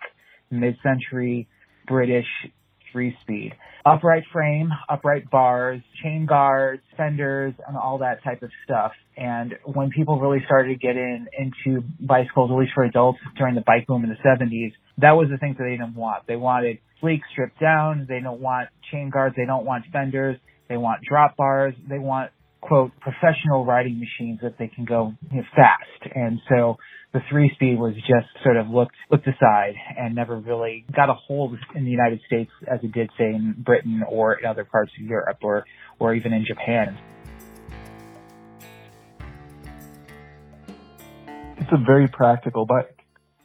[0.50, 1.48] mid-century
[1.86, 2.26] British
[2.92, 3.52] three-speed.
[3.84, 8.90] Upright frame, upright bars, chain guards, fenders, and all that type of stuff.
[9.16, 13.54] And when people really started to get in into bicycles, at least for adults during
[13.54, 16.26] the bike boom in the 70s, that was the things that they didn't want.
[16.26, 18.06] They wanted sleek, stripped down.
[18.08, 19.36] They don't want chain guards.
[19.36, 20.38] They don't want fenders.
[20.68, 21.74] They want drop bars.
[21.88, 26.14] They want quote professional riding machines that they can go you know, fast.
[26.14, 26.76] And so
[27.12, 31.14] the three speed was just sort of looked looked aside and never really got a
[31.14, 34.92] hold in the United States as it did say in Britain or in other parts
[34.98, 35.64] of Europe or
[35.98, 36.98] or even in Japan.
[41.58, 42.95] It's a very practical bike.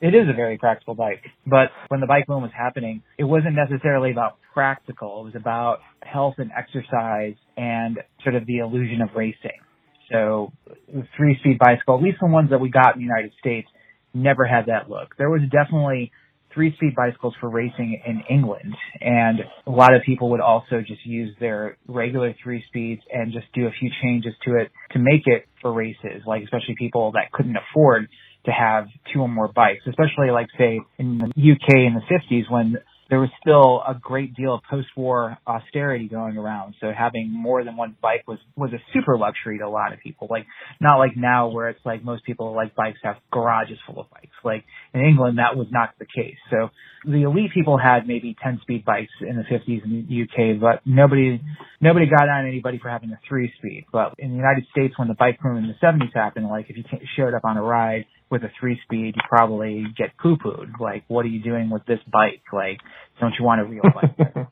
[0.02, 1.22] It is a very practical bike.
[1.46, 5.20] But when the bike boom was happening, it wasn't necessarily about practical.
[5.20, 9.62] It was about health and exercise and sort of the illusion of racing.
[10.10, 10.52] So
[10.92, 13.68] the three speed bicycle, at least the ones that we got in the United States,
[14.12, 15.14] never had that look.
[15.18, 16.10] There was definitely
[16.52, 21.06] three speed bicycles for racing in England and a lot of people would also just
[21.06, 25.22] use their regular three speeds and just do a few changes to it to make
[25.26, 28.08] it for races, like especially people that couldn't afford
[28.44, 32.50] to have two or more bikes, especially like say in the UK in the 50s
[32.50, 32.76] when
[33.12, 36.74] there was still a great deal of post-war austerity going around.
[36.80, 40.00] So having more than one bike was was a super luxury to a lot of
[40.00, 40.28] people.
[40.30, 40.46] Like
[40.80, 44.32] not like now where it's like most people like bikes have garages full of bikes.
[44.42, 46.38] Like in England that was not the case.
[46.50, 46.70] So
[47.04, 50.80] the elite people had maybe 10 speed bikes in the 50s in the UK, but
[50.86, 51.38] nobody
[51.82, 53.84] nobody got on anybody for having a 3 speed.
[53.92, 56.78] But in the United States when the bike boom in the 70s happened, like if
[56.78, 60.80] you showed up on a ride with a three speed, you probably get poo pooed.
[60.80, 62.42] Like, what are you doing with this bike?
[62.52, 62.78] Like,
[63.20, 64.48] don't you want a real bike?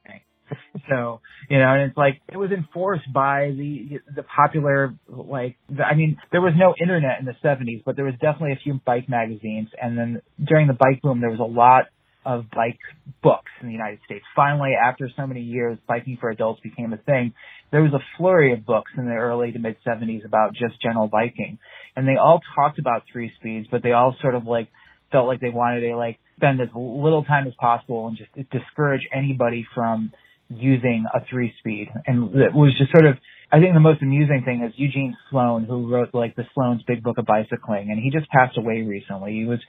[0.88, 5.82] so, you know, and it's like, it was enforced by the, the popular, like, the,
[5.82, 8.80] I mean, there was no internet in the 70s, but there was definitely a few
[8.84, 9.68] bike magazines.
[9.80, 11.84] And then during the bike boom, there was a lot
[12.24, 12.78] of bike
[13.22, 14.24] books in the United States.
[14.36, 17.32] Finally, after so many years, biking for adults became a thing.
[17.70, 21.08] There was a flurry of books in the early to mid 70s about just general
[21.08, 21.58] biking.
[21.96, 24.68] And they all talked about three speeds, but they all sort of like
[25.10, 29.02] felt like they wanted to like spend as little time as possible and just discourage
[29.14, 30.12] anybody from
[30.48, 31.88] using a three speed.
[32.06, 33.16] And it was just sort of,
[33.52, 37.02] I think the most amusing thing is Eugene Sloane, who wrote like the Sloane's Big
[37.02, 39.32] Book of Bicycling, and he just passed away recently.
[39.32, 39.60] He was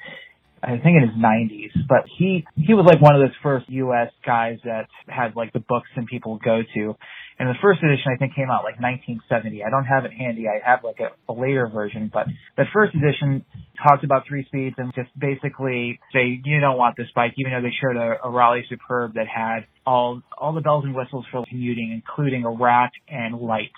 [0.63, 4.11] I think in his 90s, but he he was like one of those first U.S.
[4.23, 6.95] guys that had like the books and people would go to.
[7.39, 9.63] And the first edition I think came out like 1970.
[9.63, 10.45] I don't have it handy.
[10.45, 13.43] I have like a, a later version, but the first edition
[13.81, 17.65] talked about three speeds and just basically say you don't want this bike, even though
[17.65, 21.43] they showed a, a Raleigh Superb that had all all the bells and whistles for
[21.49, 23.73] commuting, including a rack and lights.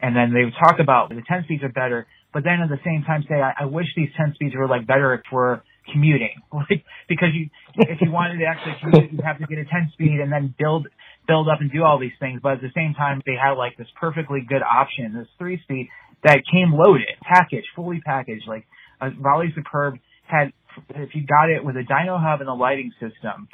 [0.00, 2.78] And then they would talk about the 10 speeds are better, but then at the
[2.84, 6.34] same time say, I, I wish these 10 speeds were like better for commuting.
[6.52, 9.90] Like because you if you wanted to actually commute, you have to get a 10
[9.92, 10.88] speed and then build
[11.26, 12.40] build up and do all these things.
[12.42, 15.88] But at the same time, they had like this perfectly good option, this three speed
[16.24, 18.48] that came loaded, packaged, fully packaged.
[18.48, 18.66] Like
[19.00, 20.52] a Raleigh Superb had,
[20.90, 23.48] if you got it with a dyno hub and a lighting system,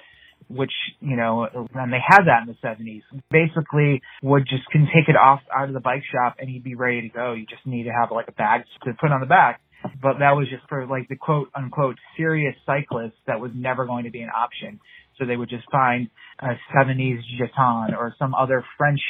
[0.48, 5.08] which, you know, and they had that in the 70s, basically would just can take
[5.08, 7.32] it off out of the bike shop and you'd be ready to go.
[7.32, 9.60] You just need to have like a bag to put on the back.
[10.02, 14.04] But that was just for like the quote unquote serious cyclists that was never going
[14.04, 14.80] to be an option.
[15.18, 16.08] So they would just find
[16.40, 19.00] a 70s Gitane or some other French,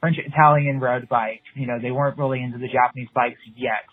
[0.00, 1.42] French Italian road bike.
[1.54, 3.86] You know, they weren't really into the Japanese bikes yet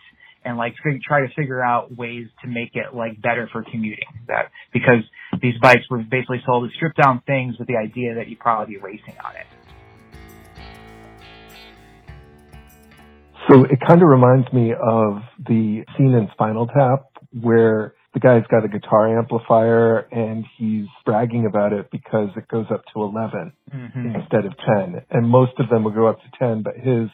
[0.45, 4.05] and like fig- try to figure out ways to make it like better for commuting.
[4.27, 5.03] That because
[5.41, 8.75] these bikes were basically sold as stripped down things with the idea that you'd probably
[8.75, 9.47] be racing on it.
[13.49, 17.05] So it kind of reminds me of the scene in Spinal Tap
[17.41, 22.65] where the guy's got a guitar amplifier and he's bragging about it because it goes
[22.71, 24.15] up to 11 mm-hmm.
[24.15, 25.03] instead of 10.
[25.11, 27.09] And most of them will go up to 10, but his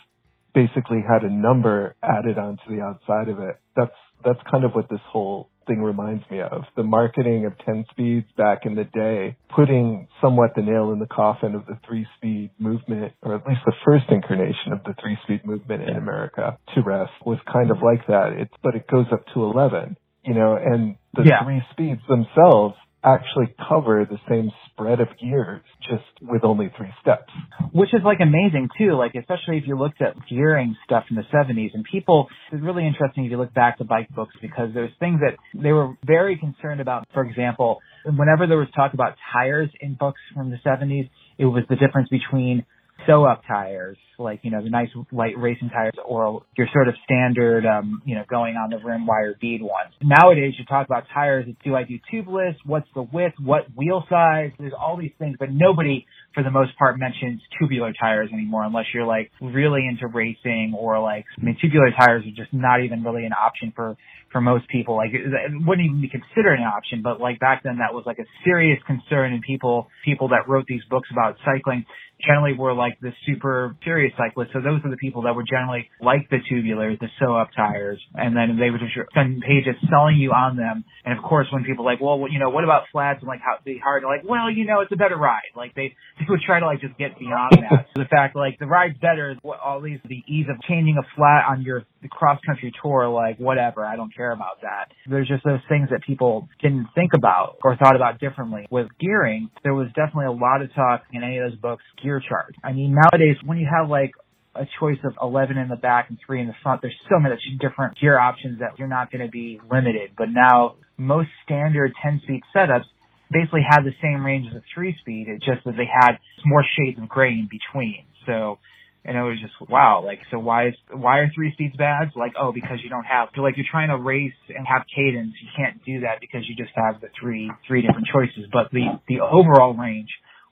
[0.53, 3.59] basically had a number added onto the outside of it.
[3.75, 6.63] That's that's kind of what this whole thing reminds me of.
[6.75, 11.07] The marketing of 10 speeds back in the day, putting somewhat the nail in the
[11.07, 15.17] coffin of the three speed movement, or at least the first incarnation of the three
[15.23, 18.33] speed movement in America to rest was kind of like that.
[18.37, 21.43] It's, but it goes up to 11, you know, and the yeah.
[21.43, 27.31] three speeds themselves actually cover the same spread of gears just with only three steps.
[27.71, 31.23] Which is like amazing too, like especially if you looked at gearing stuff in the
[31.33, 34.91] 70s and people, it's really interesting if you look back to bike books because there's
[34.99, 37.07] things that they were very concerned about.
[37.13, 41.63] For example, whenever there was talk about tires in books from the 70s, it was
[41.69, 42.65] the difference between
[43.05, 46.95] sew up tires, like, you know, the nice light racing tires or your sort of
[47.03, 49.93] standard, um, you know, going on the rim wire bead ones.
[50.01, 51.45] Nowadays you talk about tires.
[51.63, 52.55] Do I do tubeless?
[52.65, 53.35] What's the width?
[53.39, 54.51] What wheel size?
[54.59, 58.85] There's all these things, but nobody for the most part mentions tubular tires anymore unless
[58.93, 63.03] you're like really into racing or like, I mean, tubular tires are just not even
[63.03, 63.97] really an option for,
[64.31, 64.95] for most people.
[64.95, 65.21] Like it,
[65.65, 68.79] wouldn't even be considered an option, but like back then that was like a serious
[68.87, 71.85] concern and people, people that wrote these books about cycling
[72.25, 74.49] generally were like the super serious cyclists.
[74.53, 77.99] So those are the people that were generally like the tubulars, the sew up tires,
[78.15, 80.83] and then they would just spend pages selling you on them.
[81.05, 83.57] And of course, when people like, well, you know, what about flats and like how
[83.65, 84.03] they hard?
[84.03, 85.51] Like, well, you know, it's a better ride.
[85.55, 87.87] Like they they would try to like just get beyond that.
[87.95, 89.35] So the fact like the ride's better.
[89.41, 93.37] What all these the ease of changing a flat on your cross country tour, like
[93.37, 93.85] whatever.
[93.85, 94.91] I don't care about that.
[95.09, 98.67] There's just those things that people didn't think about or thought about differently.
[98.69, 101.83] With gearing, there was definitely a lot of talk in any of those books.
[102.01, 102.55] Gear chart.
[102.63, 104.11] I mean, nowadays when you have like
[104.55, 107.35] a choice of 11 in the back and three in the front, there's so many
[107.59, 110.11] different gear options that you're not going to be limited.
[110.17, 112.85] But now most standard 10 speed setups
[113.31, 115.27] basically have the same range as a three speed.
[115.29, 118.05] It's just that they had more shades of gray in between.
[118.25, 118.59] So,
[119.03, 122.11] and it was just wow, like so why is why are three speeds bad?
[122.15, 125.49] Like oh because you don't have like you're trying to race and have cadence, you
[125.55, 128.49] can't do that because you just have the three three different choices.
[128.51, 130.09] But the the overall range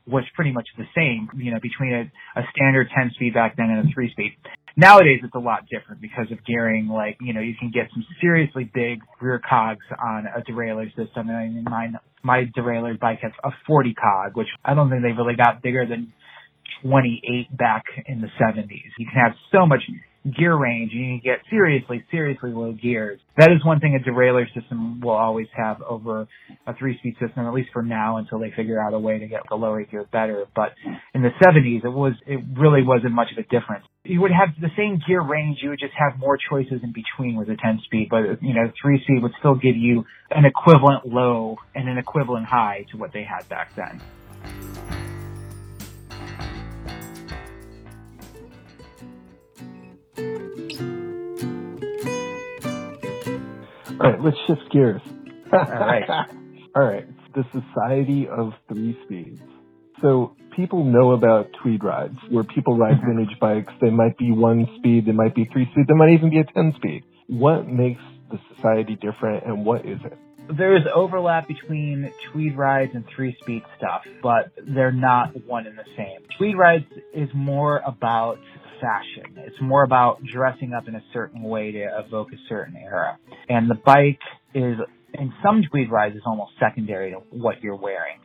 [0.09, 3.69] was pretty much the same, you know, between a, a standard 10 speed back then
[3.69, 4.35] and a 3 speed.
[4.75, 8.05] Nowadays it's a lot different because of gearing, like, you know, you can get some
[8.21, 11.29] seriously big rear cogs on a derailleur system.
[11.29, 11.89] And I mean, my,
[12.23, 15.85] my derailleur bike has a 40 cog, which I don't think they really got bigger
[15.85, 16.13] than
[16.83, 18.91] 28 back in the 70s.
[18.97, 19.81] You can have so much
[20.37, 23.19] gear range and you can get seriously, seriously low gears.
[23.37, 26.27] That is one thing a derailleur system will always have over
[26.67, 29.41] a three-speed system, at least for now until they figure out a way to get
[29.49, 30.45] the lower gear better.
[30.55, 30.73] But
[31.13, 33.85] in the 70s, it was, it really wasn't much of a difference.
[34.03, 37.35] You would have the same gear range, you would just have more choices in between
[37.37, 41.07] with a 10 speed, but you know, 3 speed would still give you an equivalent
[41.07, 44.98] low and an equivalent high to what they had back then.
[54.01, 55.01] All right, let's shift gears.
[55.51, 56.09] All right.
[56.75, 57.05] All right.
[57.33, 59.41] The Society of Three Speeds.
[60.01, 63.17] So people know about tweed rides where people ride mm-hmm.
[63.17, 63.73] vintage bikes.
[63.81, 66.43] They might be one speed, they might be three speed, they might even be a
[66.45, 67.03] 10 speed.
[67.27, 70.17] What makes the society different and what is it?
[70.57, 75.77] There is overlap between tweed rides and three speed stuff, but they're not one and
[75.77, 76.21] the same.
[76.37, 78.39] Tweed rides is more about
[78.81, 79.35] fashion.
[79.37, 83.17] It's more about dressing up in a certain way to evoke a certain era.
[83.47, 84.19] And the bike
[84.53, 84.77] is,
[85.13, 88.19] in some tweed rides, is almost secondary to what you're wearing.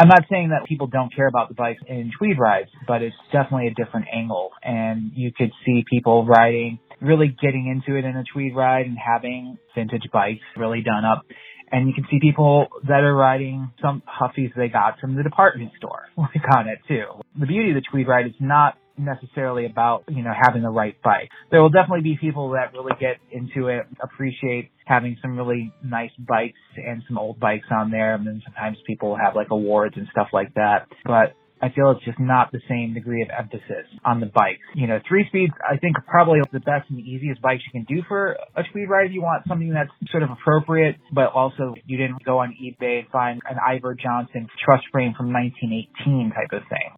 [0.00, 3.16] I'm not saying that people don't care about the bikes in tweed rides, but it's
[3.32, 4.50] definitely a different angle.
[4.62, 8.96] And you could see people riding, really getting into it in a tweed ride and
[8.96, 11.24] having vintage bikes really done up.
[11.72, 15.72] And you can see people that are riding some huffies they got from the department
[15.76, 17.04] store, like on it too.
[17.38, 21.00] The beauty of the tweed ride is not necessarily about, you know, having the right
[21.02, 21.28] bike.
[21.50, 26.10] There will definitely be people that really get into it, appreciate having some really nice
[26.18, 28.14] bikes and some old bikes on there.
[28.14, 30.86] And then sometimes people have like awards and stuff like that.
[31.04, 34.60] But I feel it's just not the same degree of emphasis on the bike.
[34.74, 37.84] You know, three speeds, I think are probably the best and easiest bikes you can
[37.84, 41.74] do for a tweed ride if you want something that's sort of appropriate, but also
[41.86, 46.52] you didn't go on eBay and find an Iver Johnson truss frame from 1918 type
[46.52, 46.94] of thing.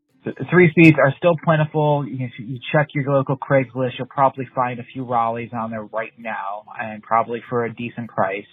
[0.50, 2.06] Three speeds are still plentiful.
[2.06, 6.12] You, you check your local Craigslist, you'll probably find a few Raleighs on there right
[6.18, 8.44] now and probably for a decent price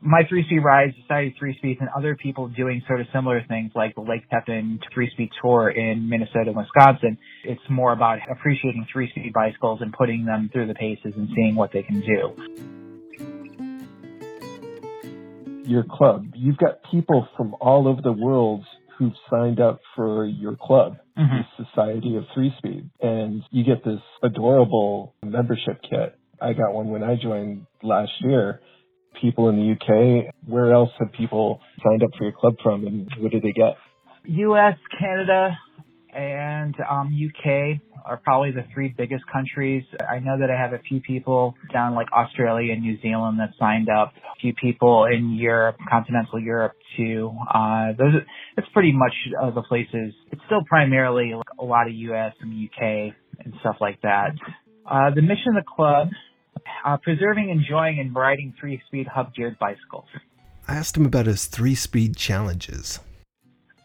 [0.00, 3.72] my three speed rides, Society Three Speeds, and other people doing sort of similar things
[3.74, 7.18] like the Lake Pepin Three Speed Tour in Minnesota and Wisconsin.
[7.44, 11.56] It's more about appreciating three speed bicycles and putting them through the paces and seeing
[11.56, 12.36] what they can do.
[15.64, 18.64] Your club, you've got people from all over the world
[18.98, 21.36] who've signed up for your club, mm-hmm.
[21.58, 26.18] the Society of Three Speed, and you get this adorable membership kit.
[26.40, 28.60] I got one when I joined last year
[29.20, 30.34] people in the UK.
[30.46, 33.76] Where else have people signed up for your club from and what do they get?
[34.24, 35.56] US, Canada,
[36.16, 39.84] and um, UK are probably the three biggest countries.
[40.08, 43.50] I know that I have a few people down like Australia and New Zealand that
[43.58, 44.12] signed up.
[44.16, 47.32] A few people in Europe, continental Europe too.
[47.52, 48.14] Uh, those,
[48.56, 49.12] it's pretty much
[49.42, 50.14] uh, the places.
[50.32, 53.14] It's still primarily like a lot of US and UK
[53.44, 54.30] and stuff like that.
[54.88, 56.08] Uh, the mission of the club
[56.84, 60.06] uh, preserving, enjoying, and riding three-speed hub-geared bicycles.
[60.68, 63.00] I asked him about his three-speed challenges.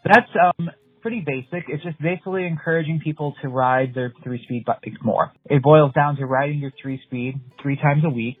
[0.04, 0.70] That's um,
[1.02, 1.68] pretty basic.
[1.68, 5.32] It's just basically encouraging people to ride their three-speed bikes more.
[5.44, 8.38] It boils down to riding your three-speed three times a week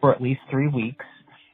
[0.00, 1.04] for at least three weeks,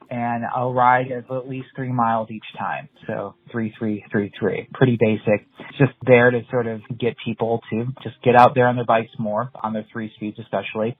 [0.09, 2.89] and I'll ride at least three miles each time.
[3.07, 4.67] So three, three, three, three.
[4.73, 5.47] Pretty basic.
[5.77, 9.11] Just there to sort of get people to just get out there on their bikes
[9.17, 10.97] more, on their three speeds especially,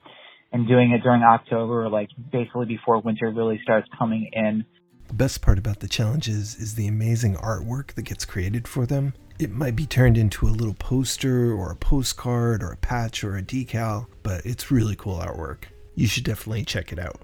[0.54, 4.66] and doing it during October, like basically before winter really starts coming in.
[5.10, 9.14] The best part about the challenges is the amazing artwork that gets created for them.
[9.40, 13.38] It might be turned into a little poster or a postcard or a patch or
[13.38, 15.66] a decal, but it's really cool artwork.
[15.96, 17.20] You should definitely check it out.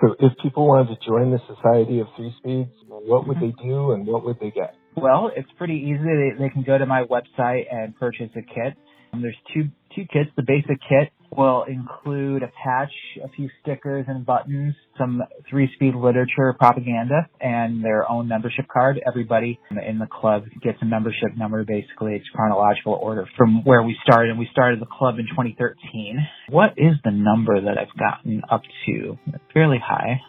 [0.00, 3.92] So, if people wanted to join the Society of Three Speeds, what would they do
[3.92, 4.74] and what would they get?
[4.96, 6.02] Well, it's pretty easy.
[6.02, 8.74] They, they can go to my website and purchase a kit.
[9.12, 9.64] Um, there's two
[9.94, 10.30] two kits.
[10.36, 12.92] The basic kit will include a patch,
[13.24, 19.00] a few stickers and buttons, some three-speed literature propaganda, and their own membership card.
[19.06, 21.64] Everybody in the club gets a membership number.
[21.64, 24.30] Basically, it's chronological order from where we started.
[24.30, 26.18] And we started the club in 2013.
[26.50, 29.18] What is the number that I've gotten up to?
[29.52, 30.20] Fairly high.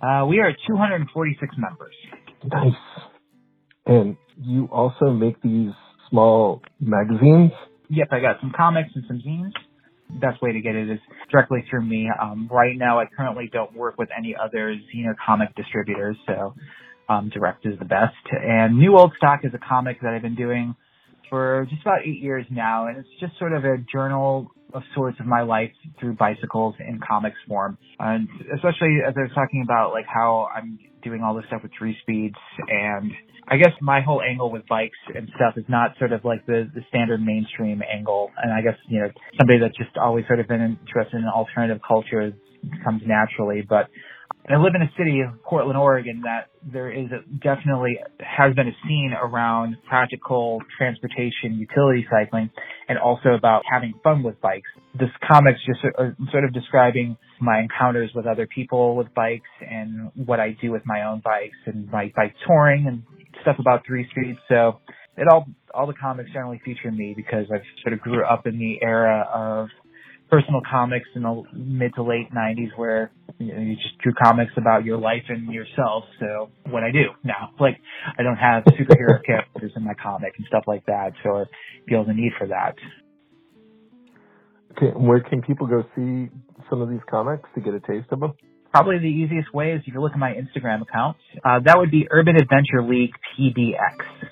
[0.00, 1.94] Uh, we are at 246 members.
[2.44, 2.72] Nice.
[3.86, 5.70] And you also make these
[6.10, 7.52] small magazines?
[7.90, 9.52] Yep, I got some comics and some zines
[10.10, 10.98] best way to get it is
[11.30, 12.08] directly through me.
[12.20, 16.54] Um, right now, I currently don't work with any other zine comic distributors, so
[17.08, 18.14] um, direct is the best.
[18.32, 20.74] And New Old Stock is a comic that I've been doing
[21.30, 25.18] for just about eight years now, and it's just sort of a journal of sorts
[25.20, 27.78] of my life through bicycles in comics form.
[27.98, 31.72] And especially as I was talking about like how I'm doing all this stuff with
[31.78, 32.36] three speeds
[32.68, 33.12] and
[33.50, 36.70] I guess my whole angle with bikes and stuff is not sort of like the,
[36.74, 38.30] the standard mainstream angle.
[38.36, 41.80] And I guess, you know, somebody that's just always sort of been interested in alternative
[41.86, 42.32] culture
[42.84, 43.64] comes naturally.
[43.66, 43.88] But
[44.50, 48.68] I live in a city of Portland, Oregon that there is a, definitely has been
[48.68, 52.50] a scene around practical transportation, utility cycling,
[52.88, 54.68] and also about having fun with bikes.
[54.98, 60.10] This comic's just uh, sort of describing my encounters with other people with bikes and
[60.14, 63.02] what I do with my own bikes and my bike touring and
[63.42, 64.38] stuff about three speeds.
[64.48, 64.80] So
[65.16, 68.58] it all all the comics generally feature me because I sort of grew up in
[68.58, 69.68] the era of
[70.30, 74.52] personal comics in the mid to late 90s where you, know, you just drew comics
[74.56, 76.04] about your life and yourself.
[76.20, 77.78] So what I do now, like
[78.18, 81.44] I don't have superhero characters in my comic and stuff like that, so I
[81.88, 82.74] feel the need for that.
[84.72, 86.28] Okay, where can people go see
[86.68, 88.32] some of these comics to get a taste of them?
[88.72, 91.16] Probably the easiest way is if you look at my Instagram account.
[91.44, 94.28] Uh, that would be Urban Adventure League PDX.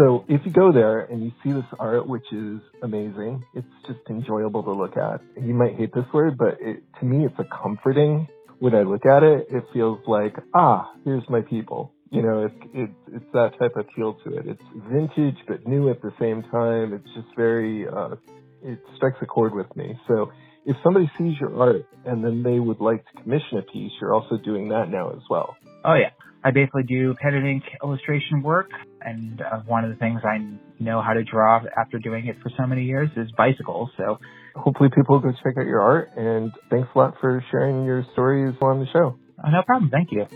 [0.00, 3.98] So if you go there and you see this art, which is amazing, it's just
[4.08, 5.20] enjoyable to look at.
[5.36, 8.26] You might hate this word, but it, to me, it's a comforting.
[8.60, 11.92] When I look at it, it feels like, ah, here's my people.
[12.10, 14.46] You know, it's it's it's that type of feel to it.
[14.46, 16.92] It's vintage but new at the same time.
[16.94, 18.16] It's just very, uh,
[18.62, 19.98] it strikes a chord with me.
[20.08, 20.30] So
[20.64, 24.14] if somebody sees your art and then they would like to commission a piece, you're
[24.14, 25.56] also doing that now as well.
[25.84, 26.10] Oh yeah.
[26.42, 28.70] I basically do pen and ink illustration work,
[29.02, 30.38] and uh, one of the things I
[30.82, 33.90] know how to draw after doing it for so many years is bicycles.
[33.98, 34.18] So
[34.54, 38.54] hopefully people go check out your art, and thanks a lot for sharing your stories
[38.62, 39.18] on the show.
[39.42, 39.90] Uh, no problem.
[39.90, 40.26] Thank you.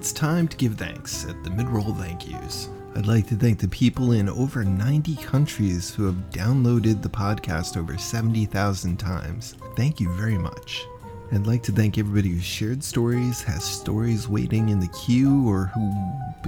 [0.00, 2.70] It's time to give thanks at the mid-roll thank yous.
[2.96, 7.76] I'd like to thank the people in over 90 countries who have downloaded the podcast
[7.76, 9.56] over 70,000 times.
[9.76, 10.86] Thank you very much.
[11.32, 15.66] I'd like to thank everybody who shared stories, has stories waiting in the queue, or
[15.66, 15.92] who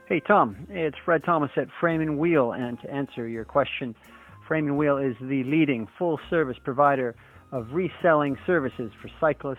[0.08, 3.94] Hey Tom, it's Fred Thomas at Frame and Wheel, and to answer your question,
[4.48, 7.14] Frame and Wheel is the leading full service provider
[7.52, 9.58] of reselling services for cyclists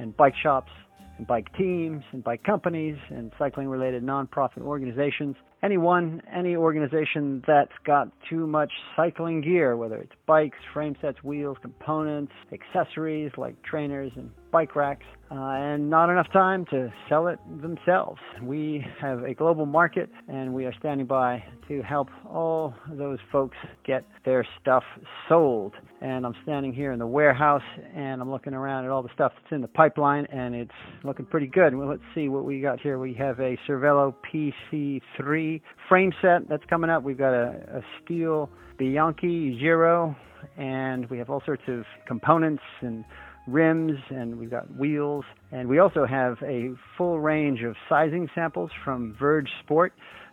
[0.00, 0.72] and bike shops
[1.18, 5.36] and bike teams and bike companies and cycling related nonprofit organizations.
[5.62, 11.58] Anyone, any organization that's got too much cycling gear, whether it's bikes, frame sets, wheels,
[11.60, 17.38] components, accessories like trainers and bike racks, uh, and not enough time to sell it
[17.62, 18.20] themselves.
[18.42, 23.56] We have a global market and we are standing by to help all those folks
[23.86, 24.82] get their stuff
[25.28, 25.74] sold.
[26.00, 27.62] And I'm standing here in the warehouse
[27.94, 30.70] and I'm looking around at all the stuff that's in the pipeline and it's
[31.04, 31.76] looking pretty good.
[31.76, 32.98] Well, let's see what we got here.
[32.98, 37.04] We have a Cervelo PC3 frame set that's coming up.
[37.04, 40.16] We've got a, a steel Bianchi Zero
[40.58, 43.04] and we have all sorts of components and
[43.50, 48.70] rims and we've got wheels and we also have a full range of sizing samples
[48.84, 49.92] from Verge Sport.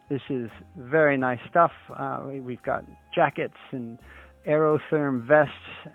[0.09, 1.71] This is very nice stuff.
[1.97, 3.97] Uh, we've got jackets and
[4.47, 5.51] aerotherm vests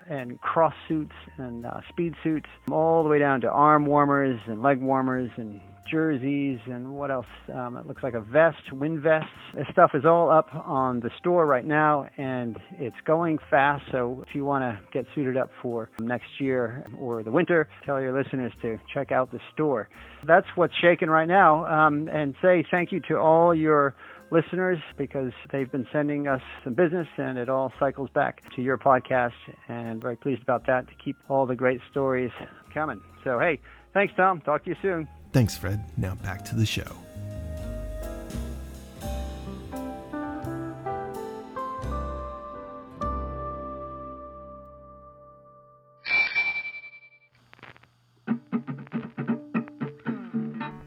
[0.09, 4.63] and cross suits and uh, speed suits, all the way down to arm warmers and
[4.63, 5.61] leg warmers and
[5.91, 7.27] jerseys and what else?
[7.53, 9.29] Um, it looks like a vest, wind vests.
[9.55, 13.85] This stuff is all up on the store right now and it's going fast.
[13.91, 18.01] So if you want to get suited up for next year or the winter, tell
[18.01, 19.89] your listeners to check out the store.
[20.27, 21.67] That's what's shaking right now.
[21.67, 23.95] Um, and say thank you to all your
[24.33, 28.79] listeners because they've been sending us some business and it all cycles back to your
[28.79, 29.33] podcast
[29.69, 32.31] and very pleased about that to keep all the great stories
[32.73, 33.01] coming.
[33.25, 33.61] So hey,
[33.93, 34.41] thanks Tom.
[34.41, 35.07] Talk to you soon.
[35.33, 35.83] Thanks, Fred.
[35.97, 36.97] Now back to the show.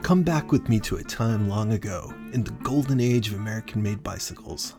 [0.03, 3.81] Come back with me to a time long ago, in the golden age of American
[3.81, 4.75] made bicycles.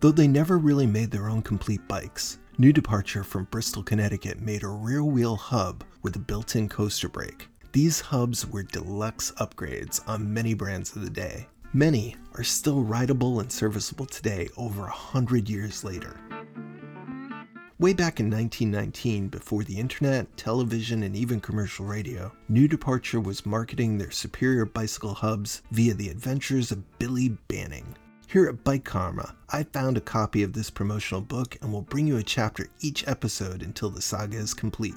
[0.00, 4.64] Though they never really made their own complete bikes, New Departure from Bristol, Connecticut made
[4.64, 7.48] a rear wheel hub with a built in coaster brake.
[7.78, 11.46] These hubs were deluxe upgrades on many brands of the day.
[11.72, 16.18] Many are still rideable and serviceable today over a hundred years later.
[17.78, 23.46] Way back in 1919, before the internet, television, and even commercial radio, New Departure was
[23.46, 27.94] marketing their superior bicycle hubs via the adventures of Billy Banning.
[28.26, 32.08] Here at Bike Karma, I found a copy of this promotional book and will bring
[32.08, 34.96] you a chapter each episode until the saga is complete.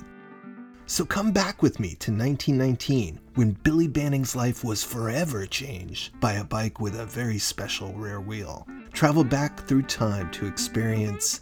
[0.92, 6.34] So come back with me to 1919 when Billy Banning's life was forever changed by
[6.34, 8.68] a bike with a very special rear wheel.
[8.92, 11.42] Travel back through time to experience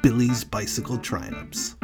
[0.00, 1.76] Billy's bicycle triumphs.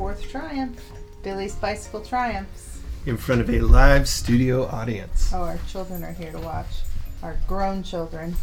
[0.00, 0.80] Fourth Triumph,
[1.22, 2.80] Billy's Bicycle Triumphs.
[3.04, 5.30] In front of a live studio audience.
[5.30, 6.80] Oh, our children are here to watch,
[7.22, 8.34] our grown children.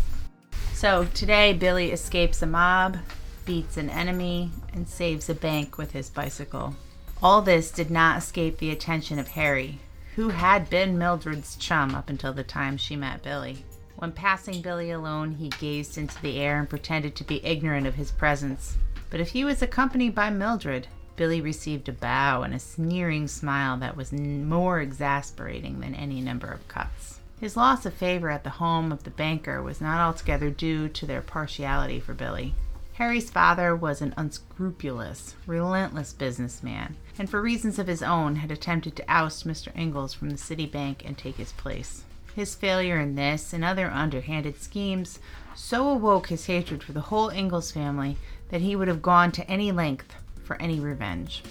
[0.74, 2.98] So today, Billy escapes a mob,
[3.44, 6.76] beats an enemy, and saves a bank with his bicycle.
[7.24, 9.80] All this did not escape the attention of Harry,
[10.16, 13.66] who had been Mildred's chum up until the time she met Billy.
[13.96, 17.96] When passing Billy alone, he gazed into the air and pretended to be ignorant of
[17.96, 18.78] his presence.
[19.10, 20.88] But if he was accompanied by Mildred,
[21.18, 26.48] Billy received a bow and a sneering smile that was more exasperating than any number
[26.48, 27.20] of cuts.
[27.40, 31.06] His loss of favor at the home of the banker was not altogether due to
[31.08, 32.54] their partiality for Billy.
[32.94, 38.96] Harry's father was an unscrupulous, relentless businessman, and for reasons of his own had attempted
[38.96, 39.76] to oust Mr.
[39.76, 42.04] Ingalls from the city bank and take his place.
[42.36, 45.20] His failure in this and other underhanded schemes
[45.56, 48.18] so awoke his hatred for the whole Ingalls family
[48.50, 50.14] that he would have gone to any length
[50.48, 51.44] for any revenge.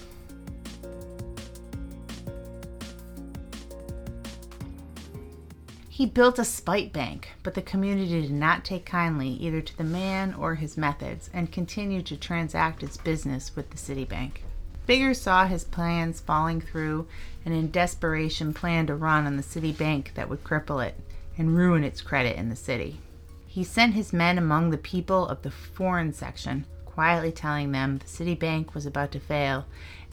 [5.88, 9.84] He built a spite bank, but the community did not take kindly either to the
[9.84, 14.42] man or his methods and continued to transact its business with the city bank.
[14.86, 17.09] Biggers saw his plans falling through
[17.47, 21.01] and in desperation planned a run on the city bank that would cripple it
[21.38, 23.01] and ruin its credit in the city.
[23.47, 26.66] He sent his men among the people of the foreign section,
[26.97, 29.66] quietly telling them the city bank was about to fail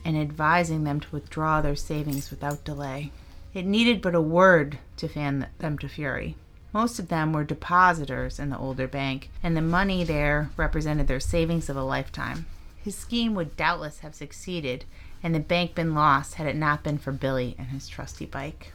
[0.04, 3.10] and advising them to withdraw their savings without delay.
[3.54, 6.36] It needed but a word to fan them to fury.
[6.74, 11.22] Most of them were depositors in the older bank, and the money there represented their
[11.22, 12.48] savings of a lifetime.
[12.84, 14.84] His scheme would doubtless have succeeded,
[15.24, 18.74] and the bank been lost had it not been for Billy and his trusty bike.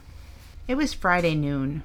[0.67, 1.83] It was Friday noon.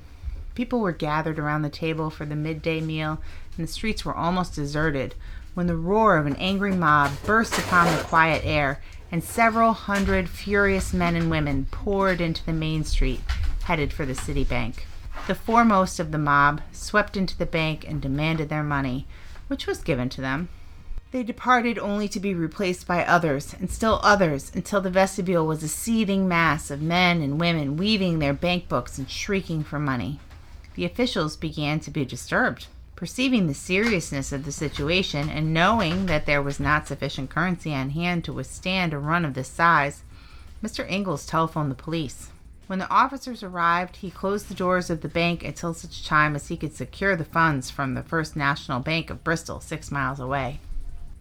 [0.54, 3.20] People were gathered around the table for the midday meal,
[3.58, 5.14] and the streets were almost deserted
[5.54, 10.28] when the roar of an angry mob burst upon the quiet air, and several hundred
[10.28, 13.20] furious men and women poured into the main street,
[13.64, 14.86] headed for the city bank.
[15.26, 19.06] The foremost of the mob swept into the bank and demanded their money,
[19.46, 20.48] which was given to them.
[21.12, 25.62] They departed only to be replaced by others, and still others, until the vestibule was
[25.62, 30.18] a seething mass of men and women weaving their bank books and shrieking for money.
[30.74, 32.66] The officials began to be disturbed.
[33.04, 37.90] Perceiving the seriousness of the situation and knowing that there was not sufficient currency on
[37.90, 40.04] hand to withstand a run of this size,
[40.62, 40.90] Mr.
[40.90, 42.30] Ingalls telephoned the police.
[42.66, 46.48] When the officers arrived, he closed the doors of the bank until such time as
[46.48, 50.60] he could secure the funds from the First National Bank of Bristol, six miles away.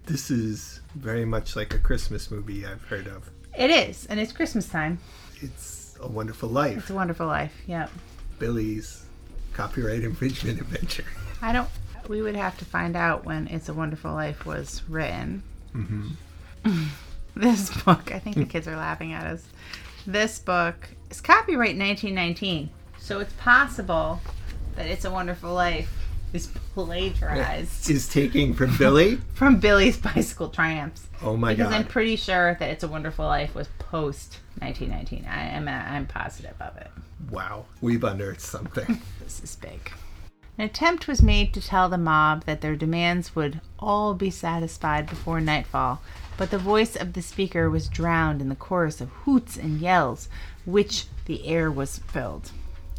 [0.06, 3.30] This is very much like a Christmas movie I've heard of.
[3.58, 5.00] It is, and it's Christmas time.
[5.42, 6.78] It's a wonderful life.
[6.78, 7.92] It's a wonderful life, yep.
[8.40, 9.03] Billy's
[9.54, 11.06] copyright infringement adventure.
[11.42, 11.70] I don't.
[12.08, 15.44] We would have to find out when "It's a Wonderful Life" was written.
[15.74, 16.84] Mm-hmm.
[17.36, 19.46] this book, I think the kids are laughing at us.
[20.06, 24.22] This book is copyright 1919, so it's possible
[24.76, 25.90] that "It's a Wonderful Life"
[26.34, 27.90] is plagiarized.
[27.90, 31.08] Is taking from Billy from Billy's Bicycle Triumphs.
[31.22, 31.80] Oh my because god!
[31.80, 35.28] I'm pretty sure that "It's a Wonderful Life" was post 1919.
[35.30, 35.68] I am.
[35.68, 36.90] Uh, I'm positive of it.
[37.30, 39.02] Wow, we've unearthed something.
[39.20, 39.92] this is big.
[40.58, 45.08] An attempt was made to tell the mob that their demands would all be satisfied
[45.08, 46.02] before nightfall,
[46.38, 50.30] but the voice of the speaker was drowned in the chorus of hoots and yells
[50.66, 52.52] which the air was filled.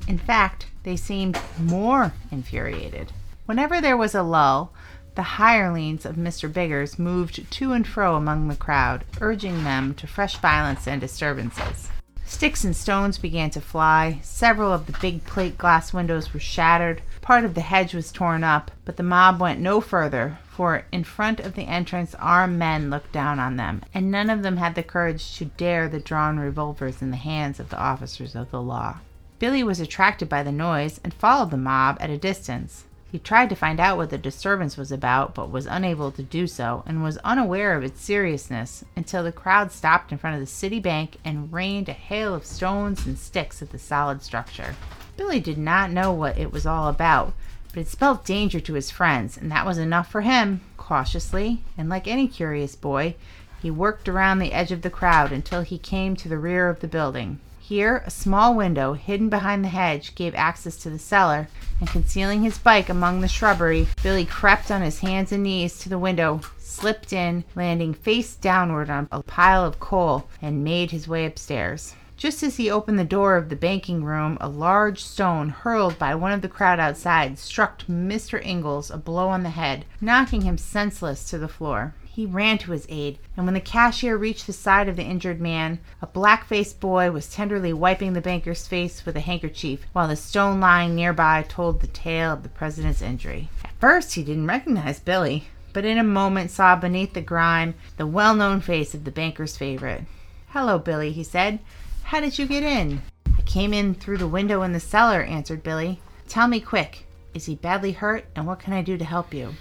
[0.09, 3.13] In fact, they seemed more infuriated.
[3.47, 4.73] Whenever there was a lull,
[5.15, 6.53] the hirelings of Mr.
[6.53, 11.91] Biggers moved to and fro among the crowd, urging them to fresh violence and disturbances.
[12.27, 14.19] Sticks and stones began to fly.
[14.23, 17.03] Several of the big plate glass windows were shattered.
[17.21, 21.05] Part of the hedge was torn up, but the mob went no further, for in
[21.05, 24.75] front of the entrance armed men looked down on them, and none of them had
[24.75, 28.63] the courage to dare the drawn revolvers in the hands of the officers of the
[28.63, 28.99] law.
[29.39, 32.85] Billy was attracted by the noise and followed the mob at a distance.
[33.15, 36.49] He tried to find out what the disturbance was about, but was unable to do
[36.49, 40.49] so, and was unaware of its seriousness until the crowd stopped in front of the
[40.49, 44.75] city bank and rained a hail of stones and sticks at the solid structure.
[45.17, 47.35] Billy did not know what it was all about,
[47.69, 50.63] but it spelled danger to his friends, and that was enough for him.
[50.77, 53.15] Cautiously, and like any curious boy,
[53.63, 56.81] he worked around the edge of the crowd until he came to the rear of
[56.81, 57.39] the building.
[57.67, 61.49] Here, a small window, hidden behind the hedge, gave access to the cellar,
[61.81, 65.89] and concealing his bike among the shrubbery, Billy crept on his hands and knees to
[65.89, 71.09] the window, slipped in, landing face downward on a pile of coal, and made his
[71.09, 71.95] way upstairs.
[72.19, 76.15] Just as he opened the door of the banking room, a large stone hurled by
[76.15, 78.45] one of the crowd outside struck Mr.
[78.45, 81.95] Ingalls a blow on the head, knocking him senseless to the floor.
[82.15, 85.41] He ran to his aid, and when the cashier reached the side of the injured
[85.41, 90.07] man, a black faced boy was tenderly wiping the banker's face with a handkerchief, while
[90.07, 93.49] the stone lying nearby told the tale of the president's injury.
[93.65, 98.07] At first, he didn't recognize Billy, but in a moment saw beneath the grime the
[98.07, 100.05] well known face of the banker's favorite.
[100.51, 101.59] Hello, Billy, he said.
[102.05, 103.03] How did you get in?
[103.37, 106.01] I came in through the window in the cellar, answered Billy.
[106.29, 107.07] Tell me quick.
[107.35, 109.55] Is he badly hurt, and what can I do to help you?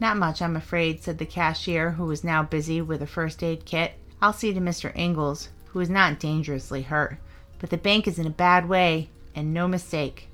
[0.00, 3.66] Not much, I'm afraid, said the cashier, who was now busy with a first aid
[3.66, 3.92] kit.
[4.22, 4.96] I'll see to Mr.
[4.96, 7.18] Ingalls, who is not dangerously hurt,
[7.58, 10.28] but the bank is in a bad way, and no mistake.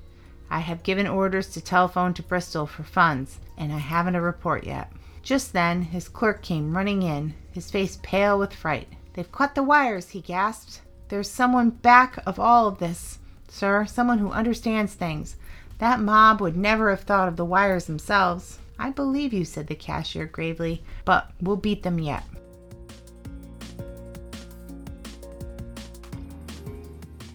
[0.49, 4.63] I have given orders to telephone to Bristol for funds, and I haven't a report
[4.63, 4.89] yet.
[5.21, 8.87] Just then, his clerk came running in, his face pale with fright.
[9.13, 10.79] They've cut the wires, he gasped.
[11.09, 15.35] There's someone back of all of this, sir, someone who understands things.
[15.79, 18.59] That mob would never have thought of the wires themselves.
[18.79, 22.23] I believe you, said the cashier gravely, but we'll beat them yet.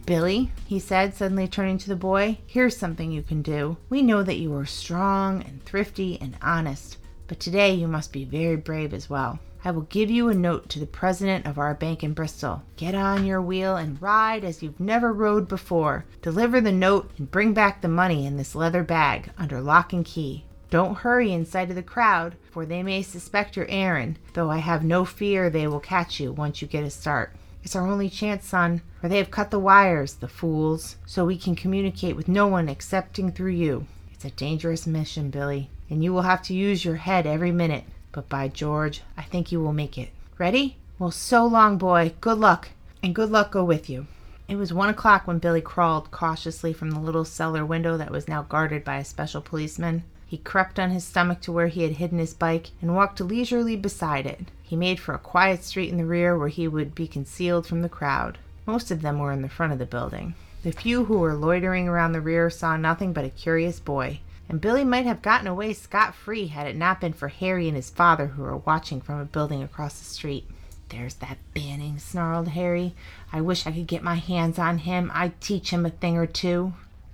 [0.04, 3.76] Billy, he said, suddenly turning to the boy, here's something you can do.
[3.88, 8.24] We know that you are strong and thrifty and honest, but today you must be
[8.24, 9.38] very brave as well.
[9.64, 12.62] I will give you a note to the president of our bank in Bristol.
[12.76, 16.04] Get on your wheel and ride as you've never rode before.
[16.20, 20.04] Deliver the note and bring back the money in this leather bag under lock and
[20.04, 20.44] key.
[20.72, 24.56] Don't hurry in sight of the crowd, for they may suspect your errand, though I
[24.56, 27.34] have no fear they will catch you once you get a start.
[27.62, 31.36] It's our only chance, son, for they have cut the wires, the fools, so we
[31.36, 33.86] can communicate with no one excepting through you.
[34.14, 37.84] It's a dangerous mission, Billy, and you will have to use your head every minute,
[38.10, 40.08] but by George, I think you will make it.
[40.38, 40.78] Ready?
[40.98, 42.14] Well, so long, boy.
[42.22, 42.70] Good luck,
[43.02, 44.06] and good luck go with you.
[44.48, 48.26] It was one o'clock when Billy crawled cautiously from the little cellar window that was
[48.26, 50.04] now guarded by a special policeman.
[50.32, 53.76] He crept on his stomach to where he had hidden his bike and walked leisurely
[53.76, 54.50] beside it.
[54.62, 57.82] He made for a quiet street in the rear where he would be concealed from
[57.82, 58.38] the crowd.
[58.64, 60.34] Most of them were in the front of the building.
[60.62, 64.58] The few who were loitering around the rear saw nothing but a curious boy, and
[64.58, 67.90] Billy might have gotten away scot free had it not been for Harry and his
[67.90, 70.46] father who were watching from a building across the street.
[70.88, 72.94] There's that Banning, snarled Harry.
[73.34, 75.10] I wish I could get my hands on him.
[75.12, 76.72] I'd teach him a thing or two.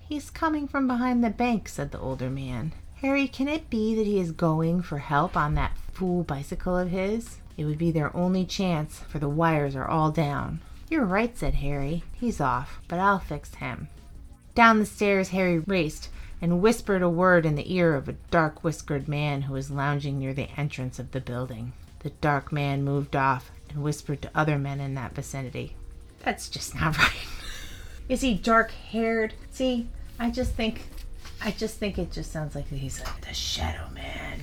[0.09, 2.75] He's coming from behind the bank, said the older man.
[3.01, 6.91] Harry, can it be that he is going for help on that fool bicycle of
[6.91, 7.39] his?
[7.57, 10.61] It would be their only chance, for the wires are all down.
[10.91, 12.03] You're right, said Harry.
[12.13, 13.89] He's off, but I'll fix him.
[14.57, 16.09] Down the stairs Harry raced
[16.41, 20.19] and whispered a word in the ear of a dark whiskered man who was lounging
[20.19, 21.73] near the entrance of the building.
[22.01, 25.77] The dark man moved off and whispered to other men in that vicinity.
[26.25, 27.13] That's just not right.
[28.09, 29.35] Is he dark haired?
[29.51, 29.89] See,
[30.19, 30.89] I just think
[31.43, 34.41] I just think it just sounds like he's like the shadow man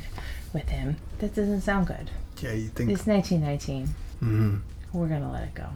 [0.53, 0.97] with him.
[1.19, 2.09] That doesn't sound good.
[2.41, 3.95] Yeah, you think It's nineteen nineteen.
[4.21, 4.61] Mhm.
[4.93, 5.69] We're gonna let it go.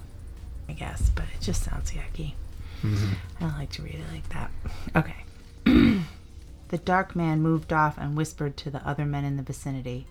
[0.67, 2.33] I guess, but it just sounds yucky.
[2.81, 3.15] Mhm.
[3.37, 4.51] I don't like to read it like that.
[4.95, 5.15] Okay.
[6.69, 10.07] the dark man moved off and whispered to the other men in the vicinity.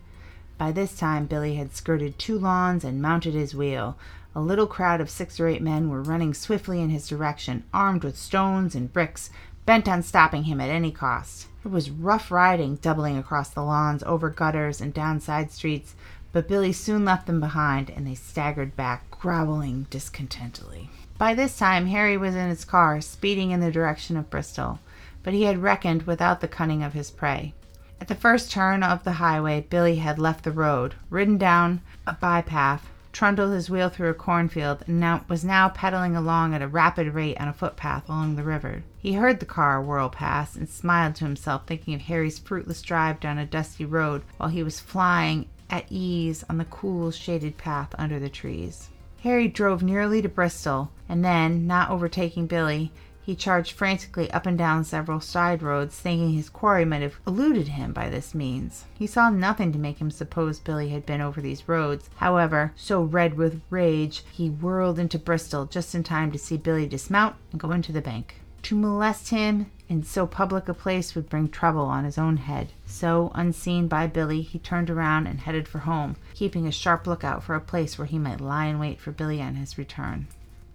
[0.59, 3.97] By this time, Billy had skirted two lawns and mounted his wheel.
[4.35, 8.05] A little crowd of six or eight men were running swiftly in his direction, armed
[8.05, 9.31] with stones and bricks,
[9.69, 11.47] bent on stopping him at any cost.
[11.63, 15.95] It was rough riding, doubling across the lawns, over gutters, and down side streets,
[16.33, 20.89] but Billy soon left them behind, and they staggered back, growling discontentedly.
[21.19, 24.79] By this time, Harry was in his car, speeding in the direction of Bristol,
[25.23, 27.53] but he had reckoned without the cunning of his prey.
[28.01, 32.15] At the first turn of the highway, Billy had left the road, ridden down a
[32.15, 36.69] bypath, trundled his wheel through a cornfield, and now, was now pedaling along at a
[36.69, 38.83] rapid rate on a footpath along the river.
[38.99, 43.21] He heard the car whirl past and smiled to himself, thinking of Harry's fruitless drive
[43.21, 47.95] down a dusty road while he was flying at ease on the cool, shaded path
[47.99, 48.89] under the trees.
[49.23, 52.93] Harry drove nearly to Bristol, and then, not overtaking Billy,
[53.29, 57.69] he charged frantically up and down several side roads, thinking his quarry might have eluded
[57.69, 58.87] him by this means.
[58.95, 62.09] He saw nothing to make him suppose Billy had been over these roads.
[62.17, 66.87] However, so red with rage, he whirled into Bristol just in time to see Billy
[66.87, 68.37] dismount and go into the bank.
[68.63, 72.73] To molest him in so public a place would bring trouble on his own head.
[72.87, 77.43] So, unseen by Billy, he turned around and headed for home, keeping a sharp lookout
[77.43, 80.29] for a place where he might lie in wait for Billy on his return.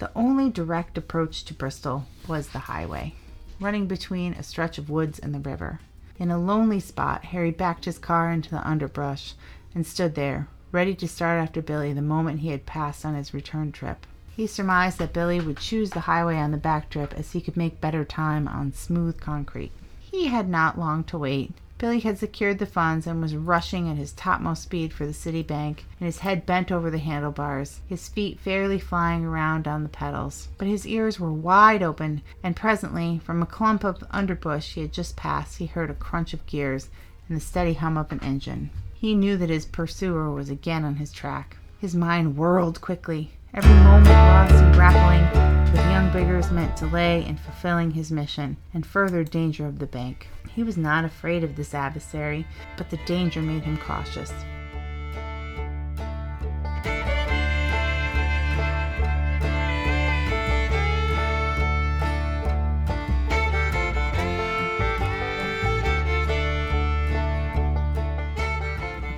[0.03, 3.15] The only direct approach to Bristol was the highway,
[3.61, 5.79] running between a stretch of woods and the river.
[6.19, 9.33] In a lonely spot, Harry backed his car into the underbrush
[9.73, 13.33] and stood there, ready to start after Billy the moment he had passed on his
[13.33, 14.05] return trip.
[14.35, 17.55] He surmised that Billy would choose the highway on the back trip as he could
[17.55, 19.71] make better time on smooth concrete.
[20.01, 21.53] He had not long to wait.
[21.77, 25.43] Billy had secured the funds and was rushing at his topmost speed for the city
[25.43, 29.89] bank, and his head bent over the handlebars, his feet fairly flying around on the
[29.89, 30.49] pedals.
[30.57, 34.93] But his ears were wide open, and presently, from a clump of underbush he had
[34.93, 36.89] just passed, he heard a crunch of gears
[37.27, 38.69] and the steady hum of an engine.
[38.93, 41.57] He knew that his pursuer was again on his track.
[41.79, 43.31] His mind whirled quickly.
[43.55, 48.83] Every moment lost in grappling with young Biggers meant delay in fulfilling his mission and
[48.83, 50.27] further danger of the bank.
[50.55, 52.47] He was not afraid of this adversary,
[52.77, 54.33] but the danger made him cautious.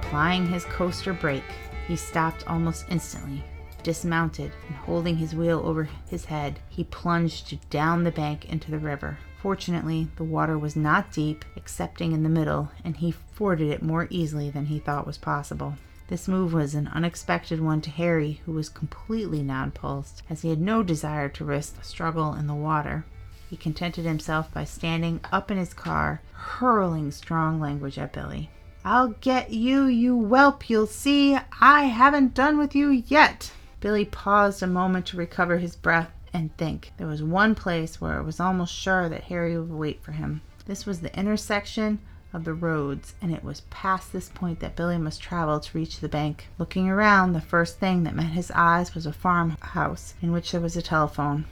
[0.02, 1.44] Applying his coaster brake,
[1.88, 3.42] he stopped almost instantly,
[3.86, 8.80] dismounted, and holding his wheel over his head, he plunged down the bank into the
[8.80, 9.18] river.
[9.40, 14.08] Fortunately, the water was not deep, excepting in the middle, and he forded it more
[14.10, 15.76] easily than he thought was possible.
[16.08, 20.60] This move was an unexpected one to Harry, who was completely nonplussed, as he had
[20.60, 23.06] no desire to risk a struggle in the water.
[23.52, 28.50] He contented himself by standing up in his car, hurling strong language at Billy.
[28.84, 31.38] I'll get you, you whelp, you'll see.
[31.62, 33.52] I haven't done with you yet.
[33.86, 36.92] Billy paused a moment to recover his breath and think.
[36.98, 40.42] There was one place where it was almost sure that Harry would wait for him.
[40.66, 42.00] This was the intersection
[42.34, 46.00] of the roads, and it was past this point that Billy must travel to reach
[46.00, 46.48] the bank.
[46.58, 50.62] Looking around, the first thing that met his eyes was a farmhouse in which there
[50.62, 51.46] was a telephone.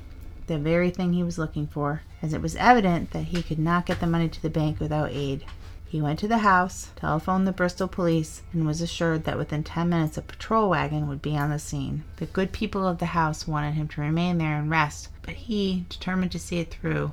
[0.47, 3.85] The very thing he was looking for, as it was evident that he could not
[3.85, 5.45] get the money to the bank without aid.
[5.93, 9.89] He went to the house, telephoned the Bristol police, and was assured that within 10
[9.89, 12.03] minutes a patrol wagon would be on the scene.
[12.15, 15.85] The good people of the house wanted him to remain there and rest, but he,
[15.89, 17.11] determined to see it through,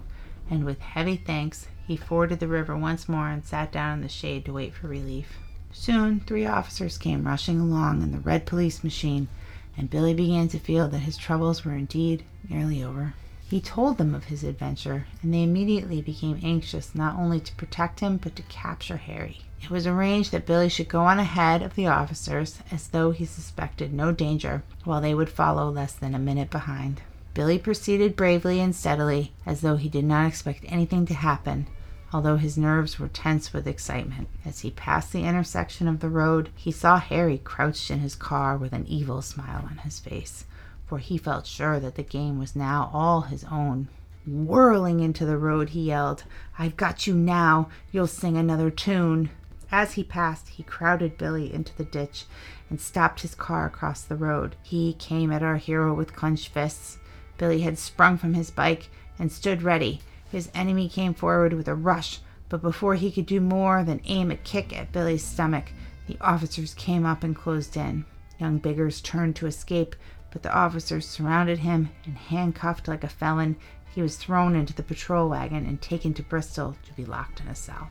[0.49, 4.09] and with heavy thanks, he forded the river once more and sat down in the
[4.09, 5.37] shade to wait for relief.
[5.73, 9.29] Soon, three officers came rushing along in the red police machine,
[9.77, 13.13] and Billy began to feel that his troubles were indeed nearly over.
[13.51, 17.99] He told them of his adventure, and they immediately became anxious not only to protect
[17.99, 19.41] him but to capture Harry.
[19.61, 23.25] It was arranged that Billy should go on ahead of the officers as though he
[23.25, 27.03] suspected no danger, while they would follow less than a minute behind.
[27.35, 31.67] Billy proceeded bravely and steadily, as though he did not expect anything to happen,
[32.13, 34.29] although his nerves were tense with excitement.
[34.45, 38.57] As he passed the intersection of the road, he saw Harry crouched in his car
[38.57, 40.45] with an evil smile on his face
[40.91, 43.87] for he felt sure that the game was now all his own.
[44.27, 46.25] Whirling into the road, he yelled,
[46.59, 47.69] I've got you now.
[47.93, 49.31] You'll sing another tune.
[49.71, 52.25] As he passed, he crowded Billy into the ditch
[52.69, 54.57] and stopped his car across the road.
[54.65, 56.99] He came at our hero with clenched fists.
[57.39, 60.01] Billy had sprung from his bike and stood ready.
[60.29, 62.19] His enemy came forward with a rush,
[62.49, 65.71] but before he could do more than aim a kick at Billy's stomach,
[66.09, 68.07] the officers came up and closed in.
[68.41, 69.95] Young Biggers turned to escape,
[70.31, 73.57] but the officers surrounded him and handcuffed like a felon.
[73.95, 77.49] He was thrown into the patrol wagon and taken to Bristol to be locked in
[77.49, 77.91] a cell.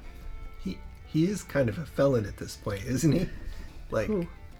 [0.63, 3.29] He he is kind of a felon at this point, isn't he?
[3.91, 4.09] Like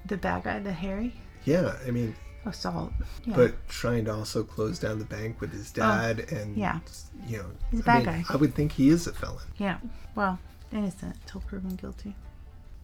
[0.06, 1.14] the bad guy, the Harry.
[1.46, 2.16] Yeah, I mean
[2.46, 2.92] oh, assault.
[3.26, 3.36] Yeah.
[3.36, 6.80] But trying to also close down the bank with his oh, dad oh, and yeah,
[7.28, 8.34] you know, he's a bad I mean, guy.
[8.34, 9.46] I would think he is a felon.
[9.58, 9.78] Yeah.
[10.16, 10.40] Well,
[10.72, 12.16] innocent until proven guilty.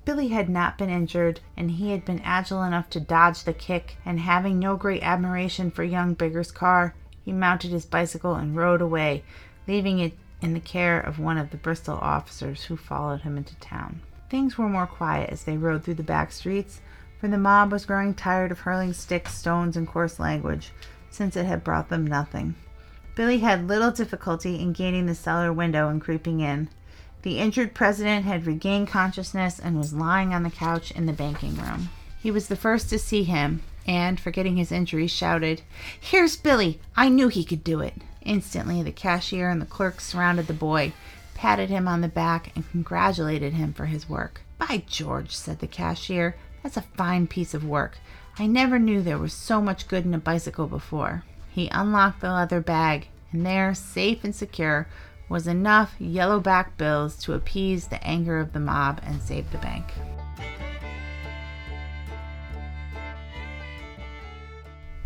[0.05, 3.97] Billy had not been injured, and he had been agile enough to dodge the kick,
[4.05, 6.93] and having no great admiration for young Bigger's car,
[7.23, 9.23] he mounted his bicycle and rode away,
[9.67, 13.55] leaving it in the care of one of the Bristol officers who followed him into
[13.55, 13.99] town.
[14.29, 16.81] Things were more quiet as they rode through the back streets,
[17.19, 20.71] for the mob was growing tired of hurling sticks, stones, and coarse language,
[21.09, 22.53] since it had brought them nothing.
[23.15, 26.69] Billy had little difficulty in gaining the cellar window and creeping in.
[27.25, 31.55] The injured president had regained consciousness and was lying on the couch in the banking
[31.55, 31.89] room.
[32.19, 35.63] He was the first to see him, and, forgetting his injuries, shouted,
[35.99, 36.79] Here's Billy!
[36.95, 37.95] I knew he could do it!
[38.21, 40.93] Instantly, the cashier and the clerks surrounded the boy,
[41.33, 44.41] patted him on the back, and congratulated him for his work.
[44.59, 47.97] By George, said the cashier, that's a fine piece of work.
[48.37, 51.23] I never knew there was so much good in a bicycle before.
[51.49, 54.87] He unlocked the leather bag, and there, safe and secure,
[55.29, 59.85] was enough yellowback bills to appease the anger of the mob and save the bank.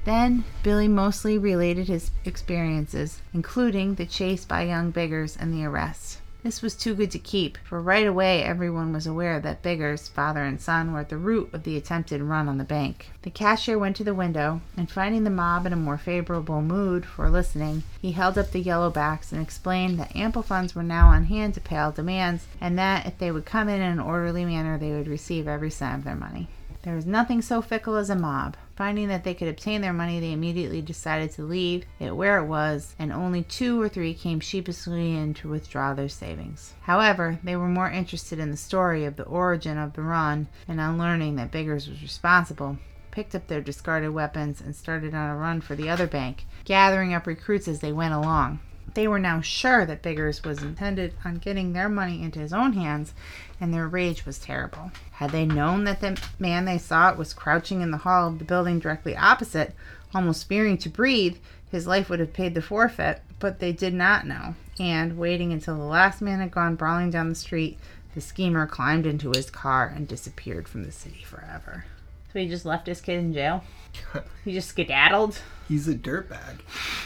[0.06, 6.20] Then Billy mostly related his experiences, including the chase by young Biggers and the arrest.
[6.42, 10.42] This was too good to keep, for right away everyone was aware that Biggers, father
[10.44, 13.12] and son, were at the root of the attempted run on the bank.
[13.24, 17.06] The cashier went to the window, and finding the mob in a more favorable mood
[17.06, 21.26] for listening, he held up the yellowbacks and explained that ample funds were now on
[21.26, 24.46] hand to pay all demands, and that if they would come in in an orderly
[24.46, 26.48] manner, they would receive every cent of their money.
[26.84, 28.56] There is nothing so fickle as a mob.
[28.78, 32.46] Finding that they could obtain their money, they immediately decided to leave it where it
[32.46, 36.76] was, and only two or three came sheepishly in to withdraw their savings.
[36.84, 40.80] However, they were more interested in the story of the origin of the run, and
[40.80, 42.78] on learning that Biggers was responsible,
[43.12, 47.14] picked up their discarded weapons and started on a run for the other bank, gathering
[47.14, 48.62] up recruits as they went along.
[48.96, 52.74] They were now sure that Biggers was intended on getting their money into his own
[52.74, 53.14] hands,
[53.60, 54.92] and their rage was terrible.
[55.12, 58.46] Had they known that the man they sought was crouching in the hall of the
[58.46, 59.74] building directly opposite,
[60.14, 61.38] almost fearing to breathe,
[61.72, 65.78] his life would have paid the forfeit, but they did not know, and, waiting until
[65.78, 67.78] the last man had gone brawling down the street,
[68.16, 71.86] the schemer climbed into his car and disappeared from the city forever.
[72.34, 73.64] So he just left his kid in jail?
[74.46, 75.40] he just skedaddled?
[75.68, 76.60] He's a dirtbag.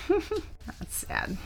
[0.66, 1.38] That's sad.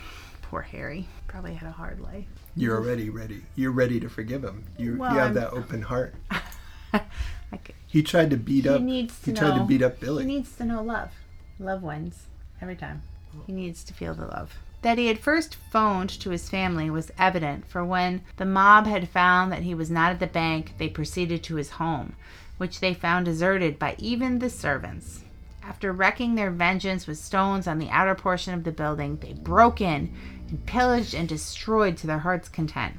[0.44, 1.08] Poor Harry.
[1.28, 2.26] Probably had a hard life.
[2.56, 3.44] You're already ready.
[3.56, 4.64] You're ready to forgive him.
[4.78, 5.34] You, well, you have I'm...
[5.36, 6.16] that open heart.
[6.92, 7.76] could...
[7.86, 8.82] He tried to beat he up.
[8.82, 10.24] Needs to he tried to beat up Billy.
[10.24, 11.12] He needs to know love.
[11.60, 12.28] Love wins
[12.62, 13.02] every time.
[13.46, 14.58] He needs to feel the love.
[14.82, 19.10] That he had first phoned to his family was evident, for when the mob had
[19.10, 22.16] found that he was not at the bank, they proceeded to his home,
[22.58, 25.24] which they found deserted by even the servants.
[25.64, 29.82] After wreaking their vengeance with stones on the outer portion of the building, they broke
[29.82, 30.14] in
[30.50, 32.96] and pillaged and destroyed to their heart's content.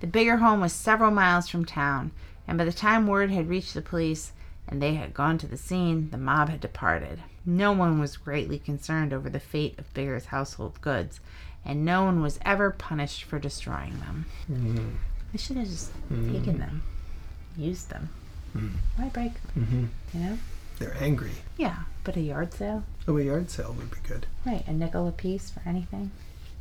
[0.00, 2.10] The bigger home was several miles from town,
[2.46, 4.32] and by the time word had reached the police
[4.68, 7.20] and they had gone to the scene, the mob had departed.
[7.44, 11.20] No one was greatly concerned over the fate of Bigger's household goods,
[11.64, 14.26] and no one was ever punished for destroying them.
[14.50, 14.88] Mm-hmm.
[15.32, 16.82] I should have just taken them,
[17.56, 18.08] used them.
[18.56, 18.70] Mm.
[18.96, 19.90] Why break them?
[20.12, 20.18] Mm-hmm.
[20.18, 20.38] You know?
[20.80, 21.30] They're angry.
[21.56, 24.26] Yeah, but a yard sale, Oh, a yard sale would be good.
[24.44, 24.66] right?
[24.66, 26.10] A nickel a piece for anything.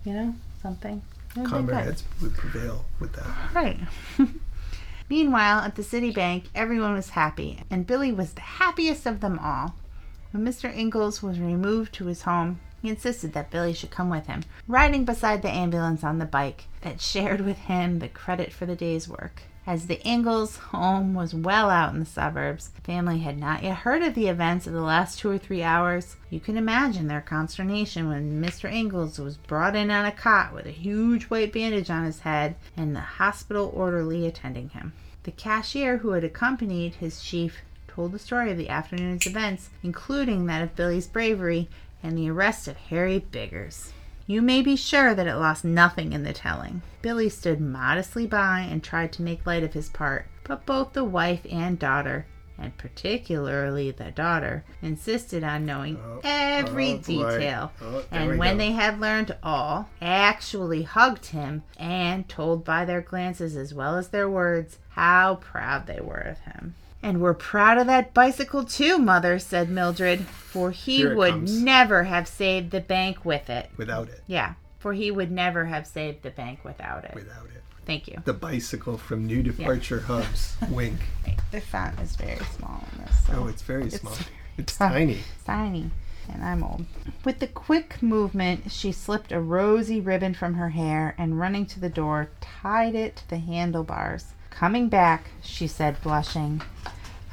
[0.05, 1.01] You know, something.
[1.35, 1.83] It would've been Comber good.
[1.83, 3.27] heads would prevail with that.
[3.53, 3.79] Right.
[5.09, 9.37] Meanwhile, at the city bank, everyone was happy, and Billy was the happiest of them
[9.39, 9.75] all.
[10.31, 10.73] When Mr.
[10.75, 15.05] Ingalls was removed to his home, he insisted that Billy should come with him, riding
[15.05, 19.07] beside the ambulance on the bike that shared with him the credit for the day's
[19.07, 19.41] work.
[19.67, 23.77] As the Ingalls' home was well out in the suburbs, the family had not yet
[23.77, 26.17] heard of the events of the last two or three hours.
[26.29, 28.71] You can imagine their consternation when Mr.
[28.71, 32.57] Ingalls was brought in on a cot with a huge white bandage on his head
[32.77, 34.93] and the hospital orderly attending him.
[35.23, 40.45] The cashier who had accompanied his chief told the story of the afternoon's events, including
[40.45, 41.69] that of Billy's bravery
[42.03, 43.93] and the arrest of Harry Biggers.
[44.27, 46.81] You may be sure that it lost nothing in the telling.
[47.03, 51.03] Billy stood modestly by and tried to make light of his part, but both the
[51.03, 52.25] wife and daughter,
[52.57, 57.71] and particularly the daughter, insisted on knowing every oh, detail.
[57.79, 58.57] Oh, and when go.
[58.57, 64.07] they had learned all, actually hugged him and told by their glances as well as
[64.07, 66.73] their words how proud they were of him.
[67.05, 71.61] And we're proud of that bicycle too, Mother, said Mildred, for he would comes.
[71.61, 73.69] never have saved the bank with it.
[73.77, 74.21] Without it.
[74.25, 77.13] Yeah, for he would never have saved the bank without it.
[77.13, 77.61] Without it.
[77.85, 78.17] Thank you.
[78.25, 80.57] The bicycle from New Departure Hubs.
[80.71, 80.99] Wink.
[81.51, 83.15] The font is very small in this.
[83.27, 84.17] so Oh, it's very It's small.
[84.57, 85.19] It's tiny.
[85.45, 85.91] tiny.
[86.33, 86.85] And I'm old.
[87.23, 91.79] With a quick movement, she slipped a rosy ribbon from her hair and, running to
[91.79, 94.33] the door, tied it to the handlebars.
[94.55, 96.61] Coming back, she said, blushing,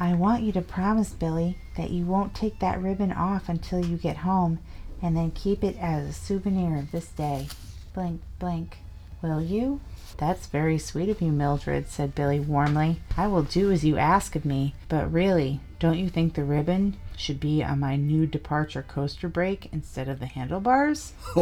[0.01, 3.97] I want you to promise, Billy, that you won't take that ribbon off until you
[3.97, 4.59] get home,
[5.01, 7.47] and then keep it as a souvenir of this day.
[7.95, 8.79] Blink, blink.
[9.23, 9.81] Will you?
[10.19, 13.01] That's very sweet of you, Mildred, said Billy warmly.
[13.17, 16.97] I will do as you ask of me, but really, don't you think the ribbon
[17.17, 21.13] should be on my new departure coaster brake instead of the handlebars?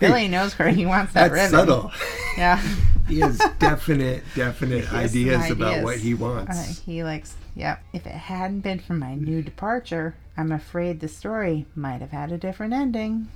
[0.00, 1.58] Billy knows where he wants that That's ribbon.
[1.66, 1.92] subtle.
[2.36, 2.62] Yeah.
[3.08, 6.56] He has definite, definite has some ideas, about what he wants.
[6.56, 7.78] Uh, he likes, yeah.
[7.92, 12.30] If it hadn't been for my new departure, I'm afraid the story might have had
[12.30, 13.26] a different ending.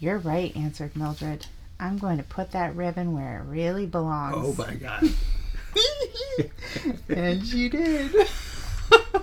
[0.00, 1.46] You're right, answered Mildred.
[1.78, 4.34] I'm going to put that ribbon where it really belongs.
[4.36, 5.08] oh my god.
[7.08, 8.12] and she did.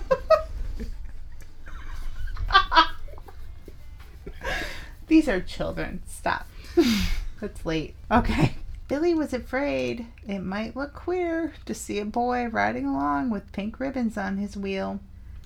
[5.06, 6.02] These are children.
[6.06, 6.46] Stop.
[7.42, 7.94] it's late.
[8.10, 8.54] Okay.
[8.88, 13.78] Billy was afraid it might look queer to see a boy riding along with pink
[13.78, 15.00] ribbons on his wheel.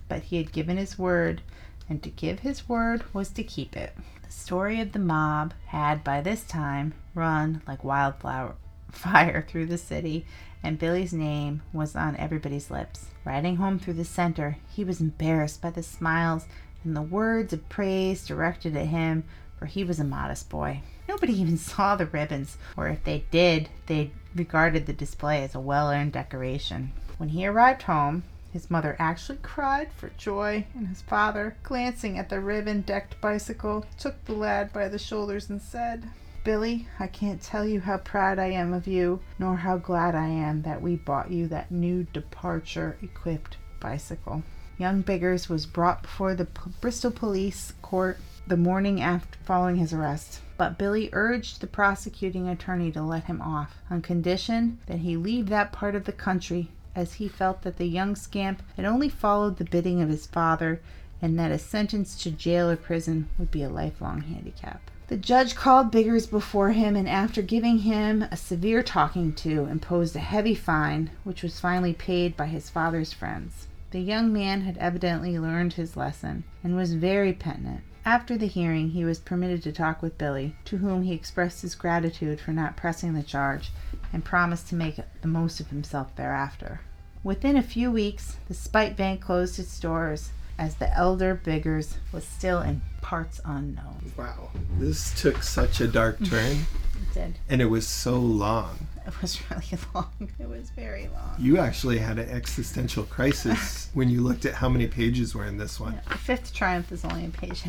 [0.09, 1.43] But he had given his word,
[1.89, 3.95] and to give his word was to keep it.
[4.25, 8.55] The story of the mob had by this time run like wildflower
[8.93, 10.25] fire through the city,
[10.63, 13.07] and Billy's name was on everybody's lips.
[13.25, 16.47] Riding home through the center, he was embarrassed by the smiles
[16.85, 19.25] and the words of praise directed at him,
[19.59, 20.83] for he was a modest boy.
[21.09, 25.61] Nobody even saw the ribbons, or if they did, they regarded the display as a
[25.61, 26.93] well earned decoration.
[27.19, 32.29] When he arrived home, his mother actually cried for joy, and his father, glancing at
[32.29, 36.11] the ribbon decked bicycle, took the lad by the shoulders and said,
[36.45, 40.27] Billy, I can't tell you how proud I am of you, nor how glad I
[40.27, 44.43] am that we bought you that new departure equipped bicycle.
[44.77, 49.93] Young Biggers was brought before the P- Bristol police court the morning after following his
[49.93, 55.17] arrest, but Billy urged the prosecuting attorney to let him off on condition that he
[55.17, 59.09] leave that part of the country as he felt that the young scamp had only
[59.09, 60.81] followed the bidding of his father
[61.21, 64.91] and that a sentence to jail or prison would be a lifelong handicap.
[65.13, 70.17] The judge called Biggers before him and, after giving him a severe talking to, imposed
[70.17, 73.67] a heavy fine, which was finally paid by his father's friends.
[73.91, 77.83] The young man had evidently learned his lesson and was very penitent.
[78.07, 81.75] After the hearing, he was permitted to talk with Billy, to whom he expressed his
[81.75, 83.71] gratitude for not pressing the charge
[84.15, 86.81] and promised to make the most of himself thereafter.
[87.23, 92.25] Within a few weeks, the Spite Bank closed its doors as the elder Biggers was
[92.25, 94.13] still in parts unknown.
[94.17, 94.51] Wow.
[94.79, 97.39] This took such a dark turn, It did.
[97.49, 98.87] and it was so long.
[99.07, 100.31] It was really long.
[100.39, 101.35] It was very long.
[101.39, 105.57] You actually had an existential crisis when you looked at how many pages were in
[105.59, 106.01] this one.
[106.09, 107.65] The fifth triumph is only a page.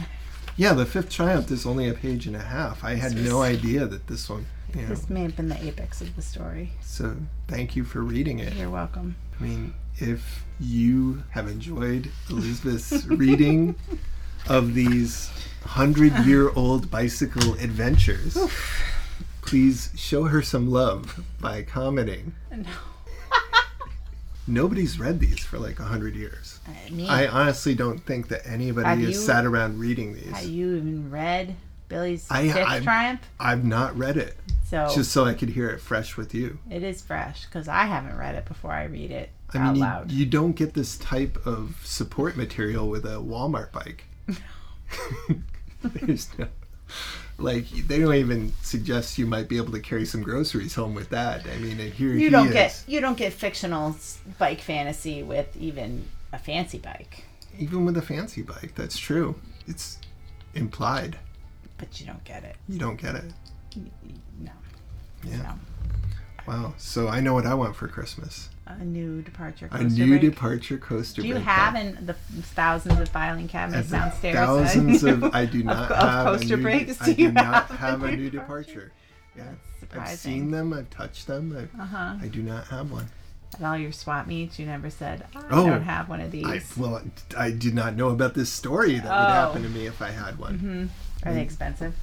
[0.55, 2.83] Yeah, the fifth triumph is only a page and a half.
[2.83, 4.45] I had no idea that this one.
[4.75, 6.71] You know, This may have been the apex of the story.
[6.81, 7.15] so
[7.47, 8.53] thank you for reading it.
[8.53, 9.15] You're welcome.
[9.39, 13.75] I mean, if you have enjoyed Elizabeth's reading
[14.47, 15.29] of these
[15.63, 18.37] hundred year old bicycle adventures,
[19.41, 22.33] please show her some love by commenting.
[22.51, 22.63] No.
[24.47, 26.59] Nobody's read these for like a hundred years.
[26.67, 30.31] Uh, I, mean, I honestly don't think that anybody has you- sat around reading these.
[30.31, 31.55] have you even read
[31.87, 33.21] Billy's I- Fifth I've- Triumph?
[33.39, 36.59] I've not read it, So just so I could hear it fresh with you.
[36.69, 39.81] it is fresh because I haven't read it before I read it I out mean,
[39.81, 40.11] loud.
[40.11, 44.05] you, you don't get this type of support material with a Walmart bike.
[45.83, 46.47] There's no,
[47.37, 51.09] like, they don't even suggest you might be able to carry some groceries home with
[51.09, 51.45] that.
[51.47, 52.53] I mean, and here he you don't is.
[52.53, 53.95] get you don't get fictional
[54.37, 57.25] bike fantasy with even a fancy bike,
[57.57, 59.35] Even with a fancy bike, that's true.
[59.67, 59.99] It's
[60.53, 61.17] implied.
[61.77, 62.55] but you don't get it.
[62.69, 63.25] You don't get it.
[64.39, 64.51] No.
[65.23, 65.37] Yeah.
[65.37, 65.53] No.
[66.47, 66.73] Wow.
[66.77, 68.49] So I know what I want for Christmas.
[68.65, 69.67] A new departure.
[69.67, 70.21] coaster A new brake.
[70.21, 71.21] departure coaster.
[71.21, 74.35] Do you brake have in the thousands of filing cabinets downstairs?
[74.35, 75.23] Thousands of.
[75.35, 77.01] I do not of have coaster a new, brakes?
[77.01, 78.91] I Do do you not have have a new departure?
[79.35, 79.55] departure.
[79.93, 79.99] Yeah.
[79.99, 80.71] I've seen them.
[80.73, 81.55] I've touched them.
[81.57, 82.15] I've, Uh-huh.
[82.21, 83.07] I do not have one.
[83.55, 86.45] At all your swap meets, you never said, I Oh, don't have one of these.
[86.45, 87.01] I, well,
[87.37, 89.13] I did not know about this story that would Oh.
[89.15, 89.31] Mm-hmm.
[89.33, 90.89] happen to me if I had one.
[91.25, 91.93] Are they expensive?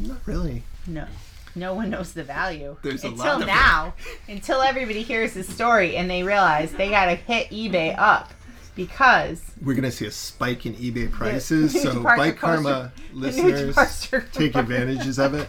[0.00, 0.64] Not really.
[0.86, 1.06] No.
[1.54, 2.76] No one knows the value.
[2.82, 3.94] There's a until now.
[4.28, 8.32] until everybody hears this story and they realize they got to hit eBay up
[8.74, 11.80] because We're gonna see a spike in eBay prices.
[11.82, 15.48] so Bike Karma coaster- the new listeners take advantages of it.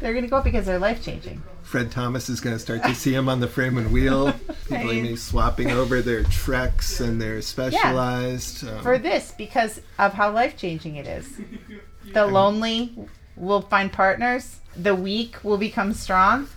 [0.00, 1.42] they're going to go up because they're life changing.
[1.62, 4.32] Fred Thomas is going to start to see him on the frame and wheel.
[4.68, 8.66] People are going to be swapping over their Treks and their Specialized.
[8.66, 11.40] Um, For this, because of how life changing it is.
[12.14, 12.94] The lonely
[13.38, 16.48] will find partners, the weak will become strong,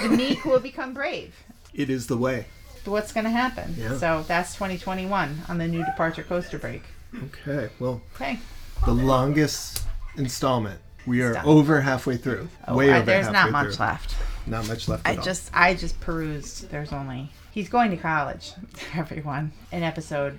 [0.00, 1.34] the meek will become brave.
[1.74, 2.46] it is the way.
[2.84, 3.74] What's going to happen?
[3.78, 3.96] Yeah.
[3.96, 6.82] So that's 2021 on the new departure coaster brake.
[7.26, 7.70] Okay.
[7.78, 8.38] Well, Okay.
[8.84, 9.84] the longest
[10.16, 10.80] installment.
[11.06, 11.46] We are Stop.
[11.46, 12.48] over halfway through.
[12.66, 13.86] Oh, Way I- over there's halfway not much through.
[13.86, 14.14] left.
[14.46, 15.22] Not much left I all.
[15.22, 16.68] just I just perused.
[16.70, 18.52] There's only he's going to college.
[18.94, 20.36] Everyone an episode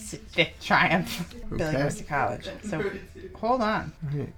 [0.00, 1.34] fifth triumph.
[1.50, 1.82] Billy Okay.
[1.82, 2.48] goes to college.
[2.64, 2.90] So
[3.34, 3.92] hold on.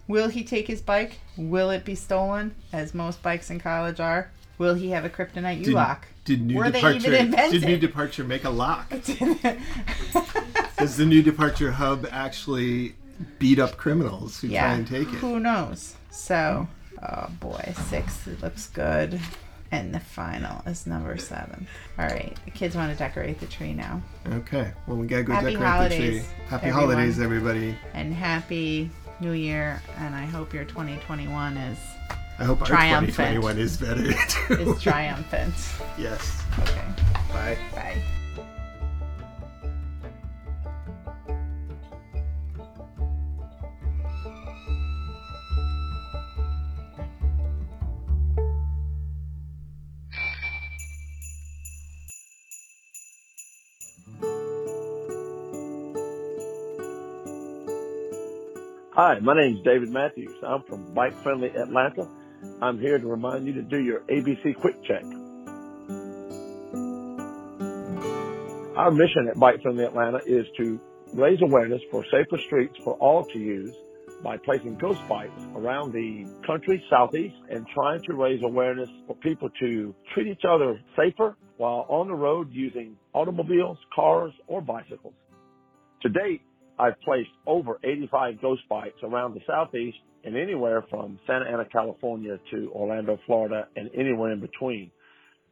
[0.08, 1.18] Will he take his bike?
[1.36, 4.30] Will it be stolen, as most bikes in college are?
[4.58, 6.06] Will he have a kryptonite U-lock?
[6.24, 6.96] did new Were they departure?
[7.08, 7.60] even invented?
[7.62, 8.90] Did new departure make a lock?
[10.78, 12.94] Does the new departure hub actually
[13.38, 15.14] beat up criminals who try and take it?
[15.16, 15.96] Who knows?
[16.10, 16.68] So,
[17.02, 19.20] oh boy, six it looks good.
[19.72, 21.66] And the final is number seven.
[21.98, 24.00] All right, the kids want to decorate the tree now.
[24.28, 24.70] Okay.
[24.86, 26.46] Well, we gotta go Happy decorate holidays, the tree.
[26.48, 26.90] Happy everyone.
[26.92, 27.74] holidays, everybody.
[27.94, 28.90] And happy
[29.20, 31.78] New Year, and I hope your 2021 is
[32.38, 33.16] I hope our Triumphant.
[33.16, 34.72] 2021 is better too.
[34.72, 35.54] is triumphant.
[35.98, 36.42] yes.
[36.60, 36.84] Okay,
[37.32, 37.56] Bye.
[37.74, 38.02] bye.
[58.94, 60.36] Hi, my name is David Matthews.
[60.46, 62.06] I'm from Bike Friendly Atlanta.
[62.60, 65.02] I'm here to remind you to do your ABC Quick Check.
[68.76, 70.78] Our mission at Bike Friendly Atlanta is to
[71.14, 73.74] raise awareness for safer streets for all to use
[74.22, 79.48] by placing ghost bikes around the country southeast and trying to raise awareness for people
[79.58, 85.14] to treat each other safer while on the road using automobiles, cars, or bicycles.
[86.02, 86.42] To date,
[86.82, 92.40] I've placed over 85 ghost bikes around the southeast and anywhere from Santa Ana, California
[92.50, 94.90] to Orlando, Florida and anywhere in between.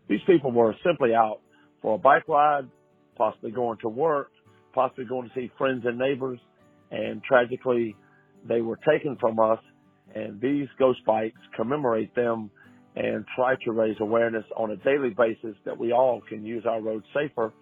[0.09, 1.40] These people were simply out
[1.82, 2.69] for a bike ride,
[3.16, 4.32] possibly going to work,
[4.74, 6.40] possibly going to see friends and neighbors,
[6.90, 7.94] and tragically
[8.48, 9.61] they were taken from us
[10.12, 12.51] and these ghost bikes commemorate them
[12.97, 16.81] and try to raise awareness on a daily basis that we all can use our
[16.81, 17.52] roads safer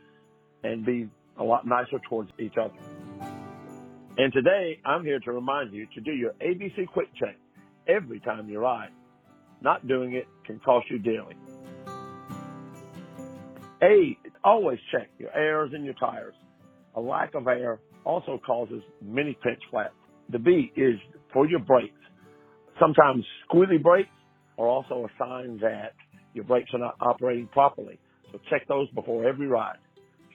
[0.65, 1.07] and be
[1.39, 2.73] a lot nicer towards each other.
[4.19, 7.36] And today, I'm here to remind you to do your ABC Quick Check
[7.86, 8.90] every time you ride.
[9.61, 11.36] Not doing it can cost you dearly.
[13.81, 16.35] A, always check your airs and your tires.
[16.97, 19.95] A lack of air also causes many pinch flats.
[20.31, 20.97] The B is
[21.32, 21.95] for your brakes.
[22.81, 24.09] Sometimes squealy brakes
[24.59, 25.93] are also a sign that
[26.35, 28.01] your brakes are not operating properly.
[28.32, 29.78] So check those before every ride.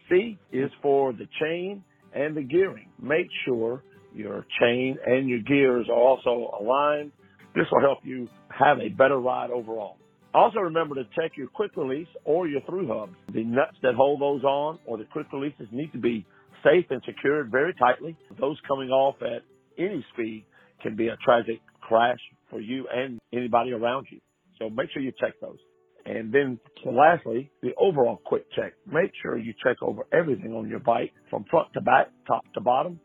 [0.10, 1.84] C is for the chain
[2.16, 2.90] and the gearing.
[3.02, 3.84] Make sure
[4.14, 7.12] your chain and your gears are also aligned.
[7.56, 9.98] This will help you have a better ride overall.
[10.34, 13.14] Also remember to check your quick release or your through hubs.
[13.34, 16.26] The nuts that hold those on or the quick releases need to be
[16.64, 18.18] safe and secured very tightly.
[18.40, 19.44] Those coming off at
[19.78, 20.46] any speed
[20.82, 22.20] can be a tragic crash
[22.50, 24.20] for you and anybody around you.
[24.60, 25.58] So make sure you check those.
[26.06, 28.74] And then lastly, the overall quick check.
[28.86, 32.62] Make sure you check over everything on your bike from front to back, top to
[32.62, 33.00] bottom.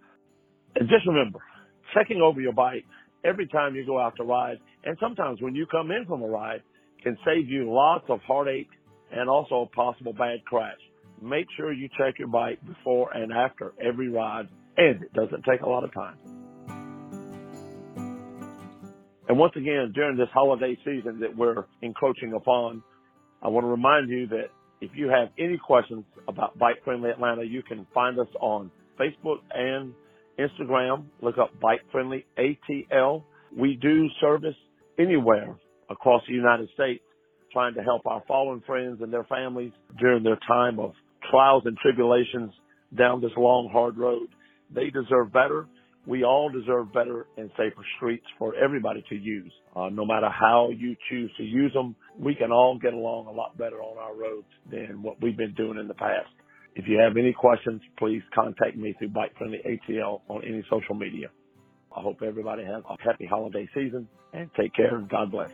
[0.75, 1.41] And just remember,
[1.95, 2.85] checking over your bike
[3.25, 6.27] every time you go out to ride and sometimes when you come in from a
[6.27, 6.62] ride
[7.03, 8.69] can save you lots of heartache
[9.11, 10.79] and also a possible bad crash.
[11.20, 15.62] Make sure you check your bike before and after every ride and it doesn't take
[15.62, 16.16] a lot of time.
[19.29, 22.83] And once again, during this holiday season that we're encroaching upon,
[23.43, 24.47] I want to remind you that
[24.81, 29.39] if you have any questions about Bike Friendly Atlanta, you can find us on Facebook
[29.53, 29.93] and
[30.39, 31.05] Instagram.
[31.21, 33.25] Look up Bike Friendly ATL.
[33.55, 34.57] We do service
[34.99, 35.57] anywhere
[35.91, 37.03] across the United States,
[37.53, 40.93] trying to help our fallen friends and their families during their time of
[41.31, 42.53] trials and tribulations
[42.97, 44.29] down this long, hard road.
[44.75, 45.67] They deserve better
[46.09, 49.52] we all deserve better and safer streets for everybody to use.
[49.76, 53.30] Uh, no matter how you choose to use them, we can all get along a
[53.30, 56.30] lot better on our roads than what we've been doing in the past.
[56.74, 60.94] If you have any questions, please contact me through Bike Friendly ATL on any social
[60.94, 61.28] media.
[61.94, 65.51] I hope everybody has a happy holiday season and take care and God bless.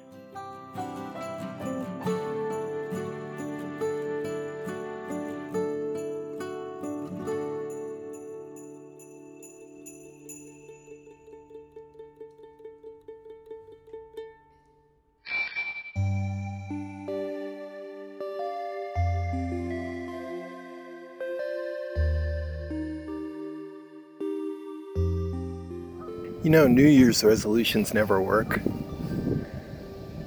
[26.55, 28.61] Know, New Year's resolutions never work.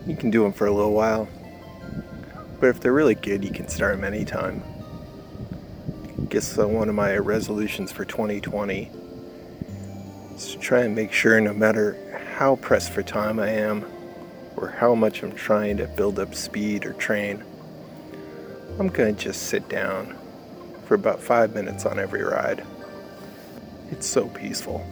[0.06, 1.30] You can do them for a little while,
[2.60, 4.62] but if they're really good, you can start them anytime.
[6.20, 8.92] I guess uh, one of my resolutions for 2020
[10.36, 11.96] is to try and make sure no matter
[12.36, 13.86] how pressed for time I am,
[14.58, 17.42] or how much I'm trying to build up speed or train,
[18.78, 20.18] I'm gonna just sit down
[20.88, 22.66] for about five minutes on every ride.
[23.92, 24.86] It's so peaceful.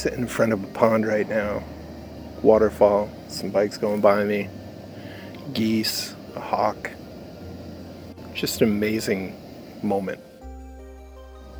[0.00, 1.62] Sitting in front of a pond right now.
[2.42, 4.48] Waterfall, some bikes going by me,
[5.52, 6.90] geese, a hawk.
[8.32, 9.36] Just an amazing
[9.82, 10.18] moment.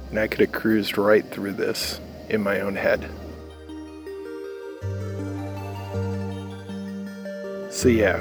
[0.09, 2.01] And I could have cruised right through this
[2.31, 3.03] in my own head.
[7.71, 8.17] So, yeah,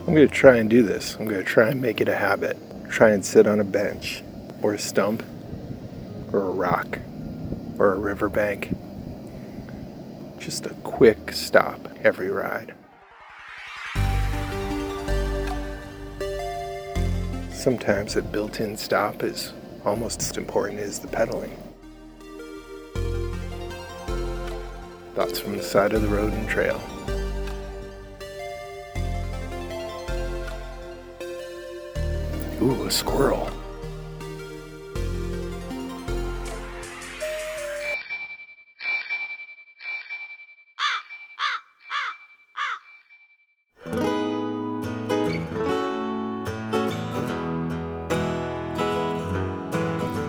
[0.00, 1.14] I'm going to try and do this.
[1.14, 2.58] I'm going to try and make it a habit.
[2.90, 4.24] Try and sit on a bench,
[4.62, 5.22] or a stump,
[6.32, 6.98] or a rock,
[7.78, 8.74] or a riverbank
[10.44, 12.74] just a quick stop every ride.
[17.50, 19.54] Sometimes a built in stop is
[19.86, 21.56] almost as important as the pedaling.
[25.14, 26.78] Thoughts from the side of the road and trail.
[32.60, 33.50] Ooh, a squirrel.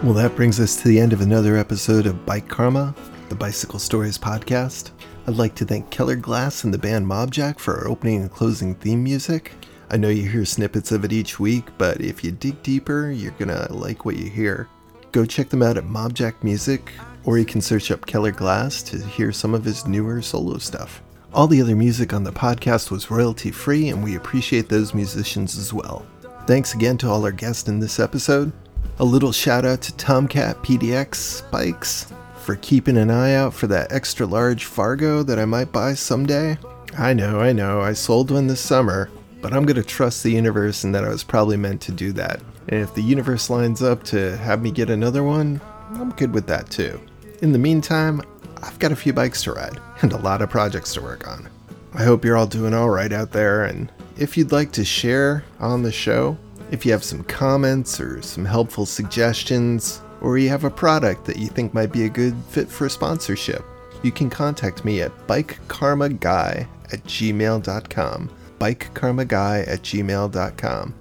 [0.06, 2.94] Well, that brings us to the end of another episode of Bike Karma,
[3.30, 4.92] the Bicycle Stories podcast.
[5.26, 8.76] I'd like to thank Keller Glass and the band Mobjack for our opening and closing
[8.76, 9.54] theme music.
[9.90, 13.32] I know you hear snippets of it each week, but if you dig deeper, you're
[13.40, 14.70] gonna like what you hear.
[15.12, 19.04] Go check them out at Mobjack Music, or you can search up Keller Glass to
[19.04, 21.02] hear some of his newer solo stuff.
[21.34, 25.58] All the other music on the podcast was royalty free, and we appreciate those musicians
[25.58, 26.06] as well.
[26.46, 28.54] Thanks again to all our guests in this episode.
[29.00, 33.92] A little shout out to Tomcat PDX Bikes for keeping an eye out for that
[33.92, 36.58] extra large Fargo that I might buy someday.
[36.98, 39.10] I know, I know, I sold one this summer,
[39.42, 42.40] but I'm to trust the universe and that I was probably meant to do that.
[42.70, 45.60] And if the universe lines up to have me get another one,
[45.92, 47.00] I'm good with that too.
[47.42, 48.22] In the meantime,
[48.64, 51.50] I've got a few bikes to ride and a lot of projects to work on.
[51.94, 55.84] I hope you're all doing alright out there, and if you'd like to share on
[55.84, 56.38] the show,
[56.72, 61.38] if you have some comments or some helpful suggestions, or you have a product that
[61.38, 63.64] you think might be a good fit for a sponsorship,
[64.04, 68.30] you can contact me at bikekarmaguy at gmail.com.
[68.60, 70.96] Bikekarmaguy at gmail.com.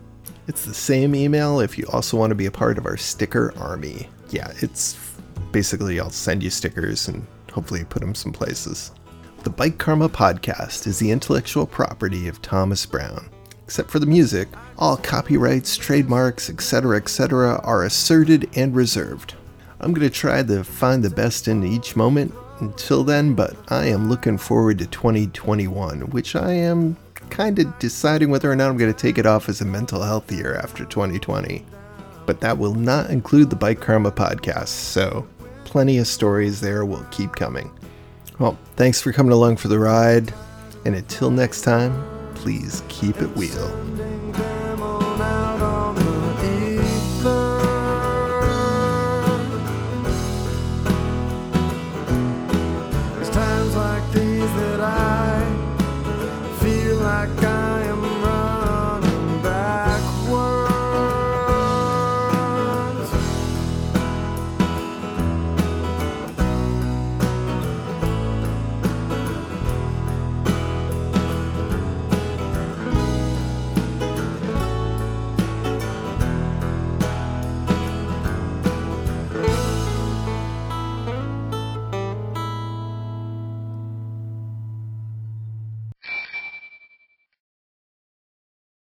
[0.46, 3.54] It's the same email if you also want to be a part of our sticker
[3.56, 4.08] army.
[4.30, 4.98] Yeah, it's
[5.52, 8.90] basically I'll send you stickers and hopefully put them some places.
[9.44, 13.28] The Bike Karma podcast is the intellectual property of Thomas Brown.
[13.64, 19.34] Except for the music, All copyrights, trademarks, etc., etc., are asserted and reserved.
[19.80, 23.86] I'm going to try to find the best in each moment until then, but I
[23.86, 26.96] am looking forward to 2021, which I am
[27.30, 30.02] kind of deciding whether or not I'm going to take it off as a mental
[30.02, 31.64] health year after 2020.
[32.26, 35.26] But that will not include the Bike Karma podcast, so
[35.64, 37.70] plenty of stories there will keep coming.
[38.38, 40.32] Well, thanks for coming along for the ride,
[40.84, 42.13] and until next time,
[42.44, 44.63] please keep it real.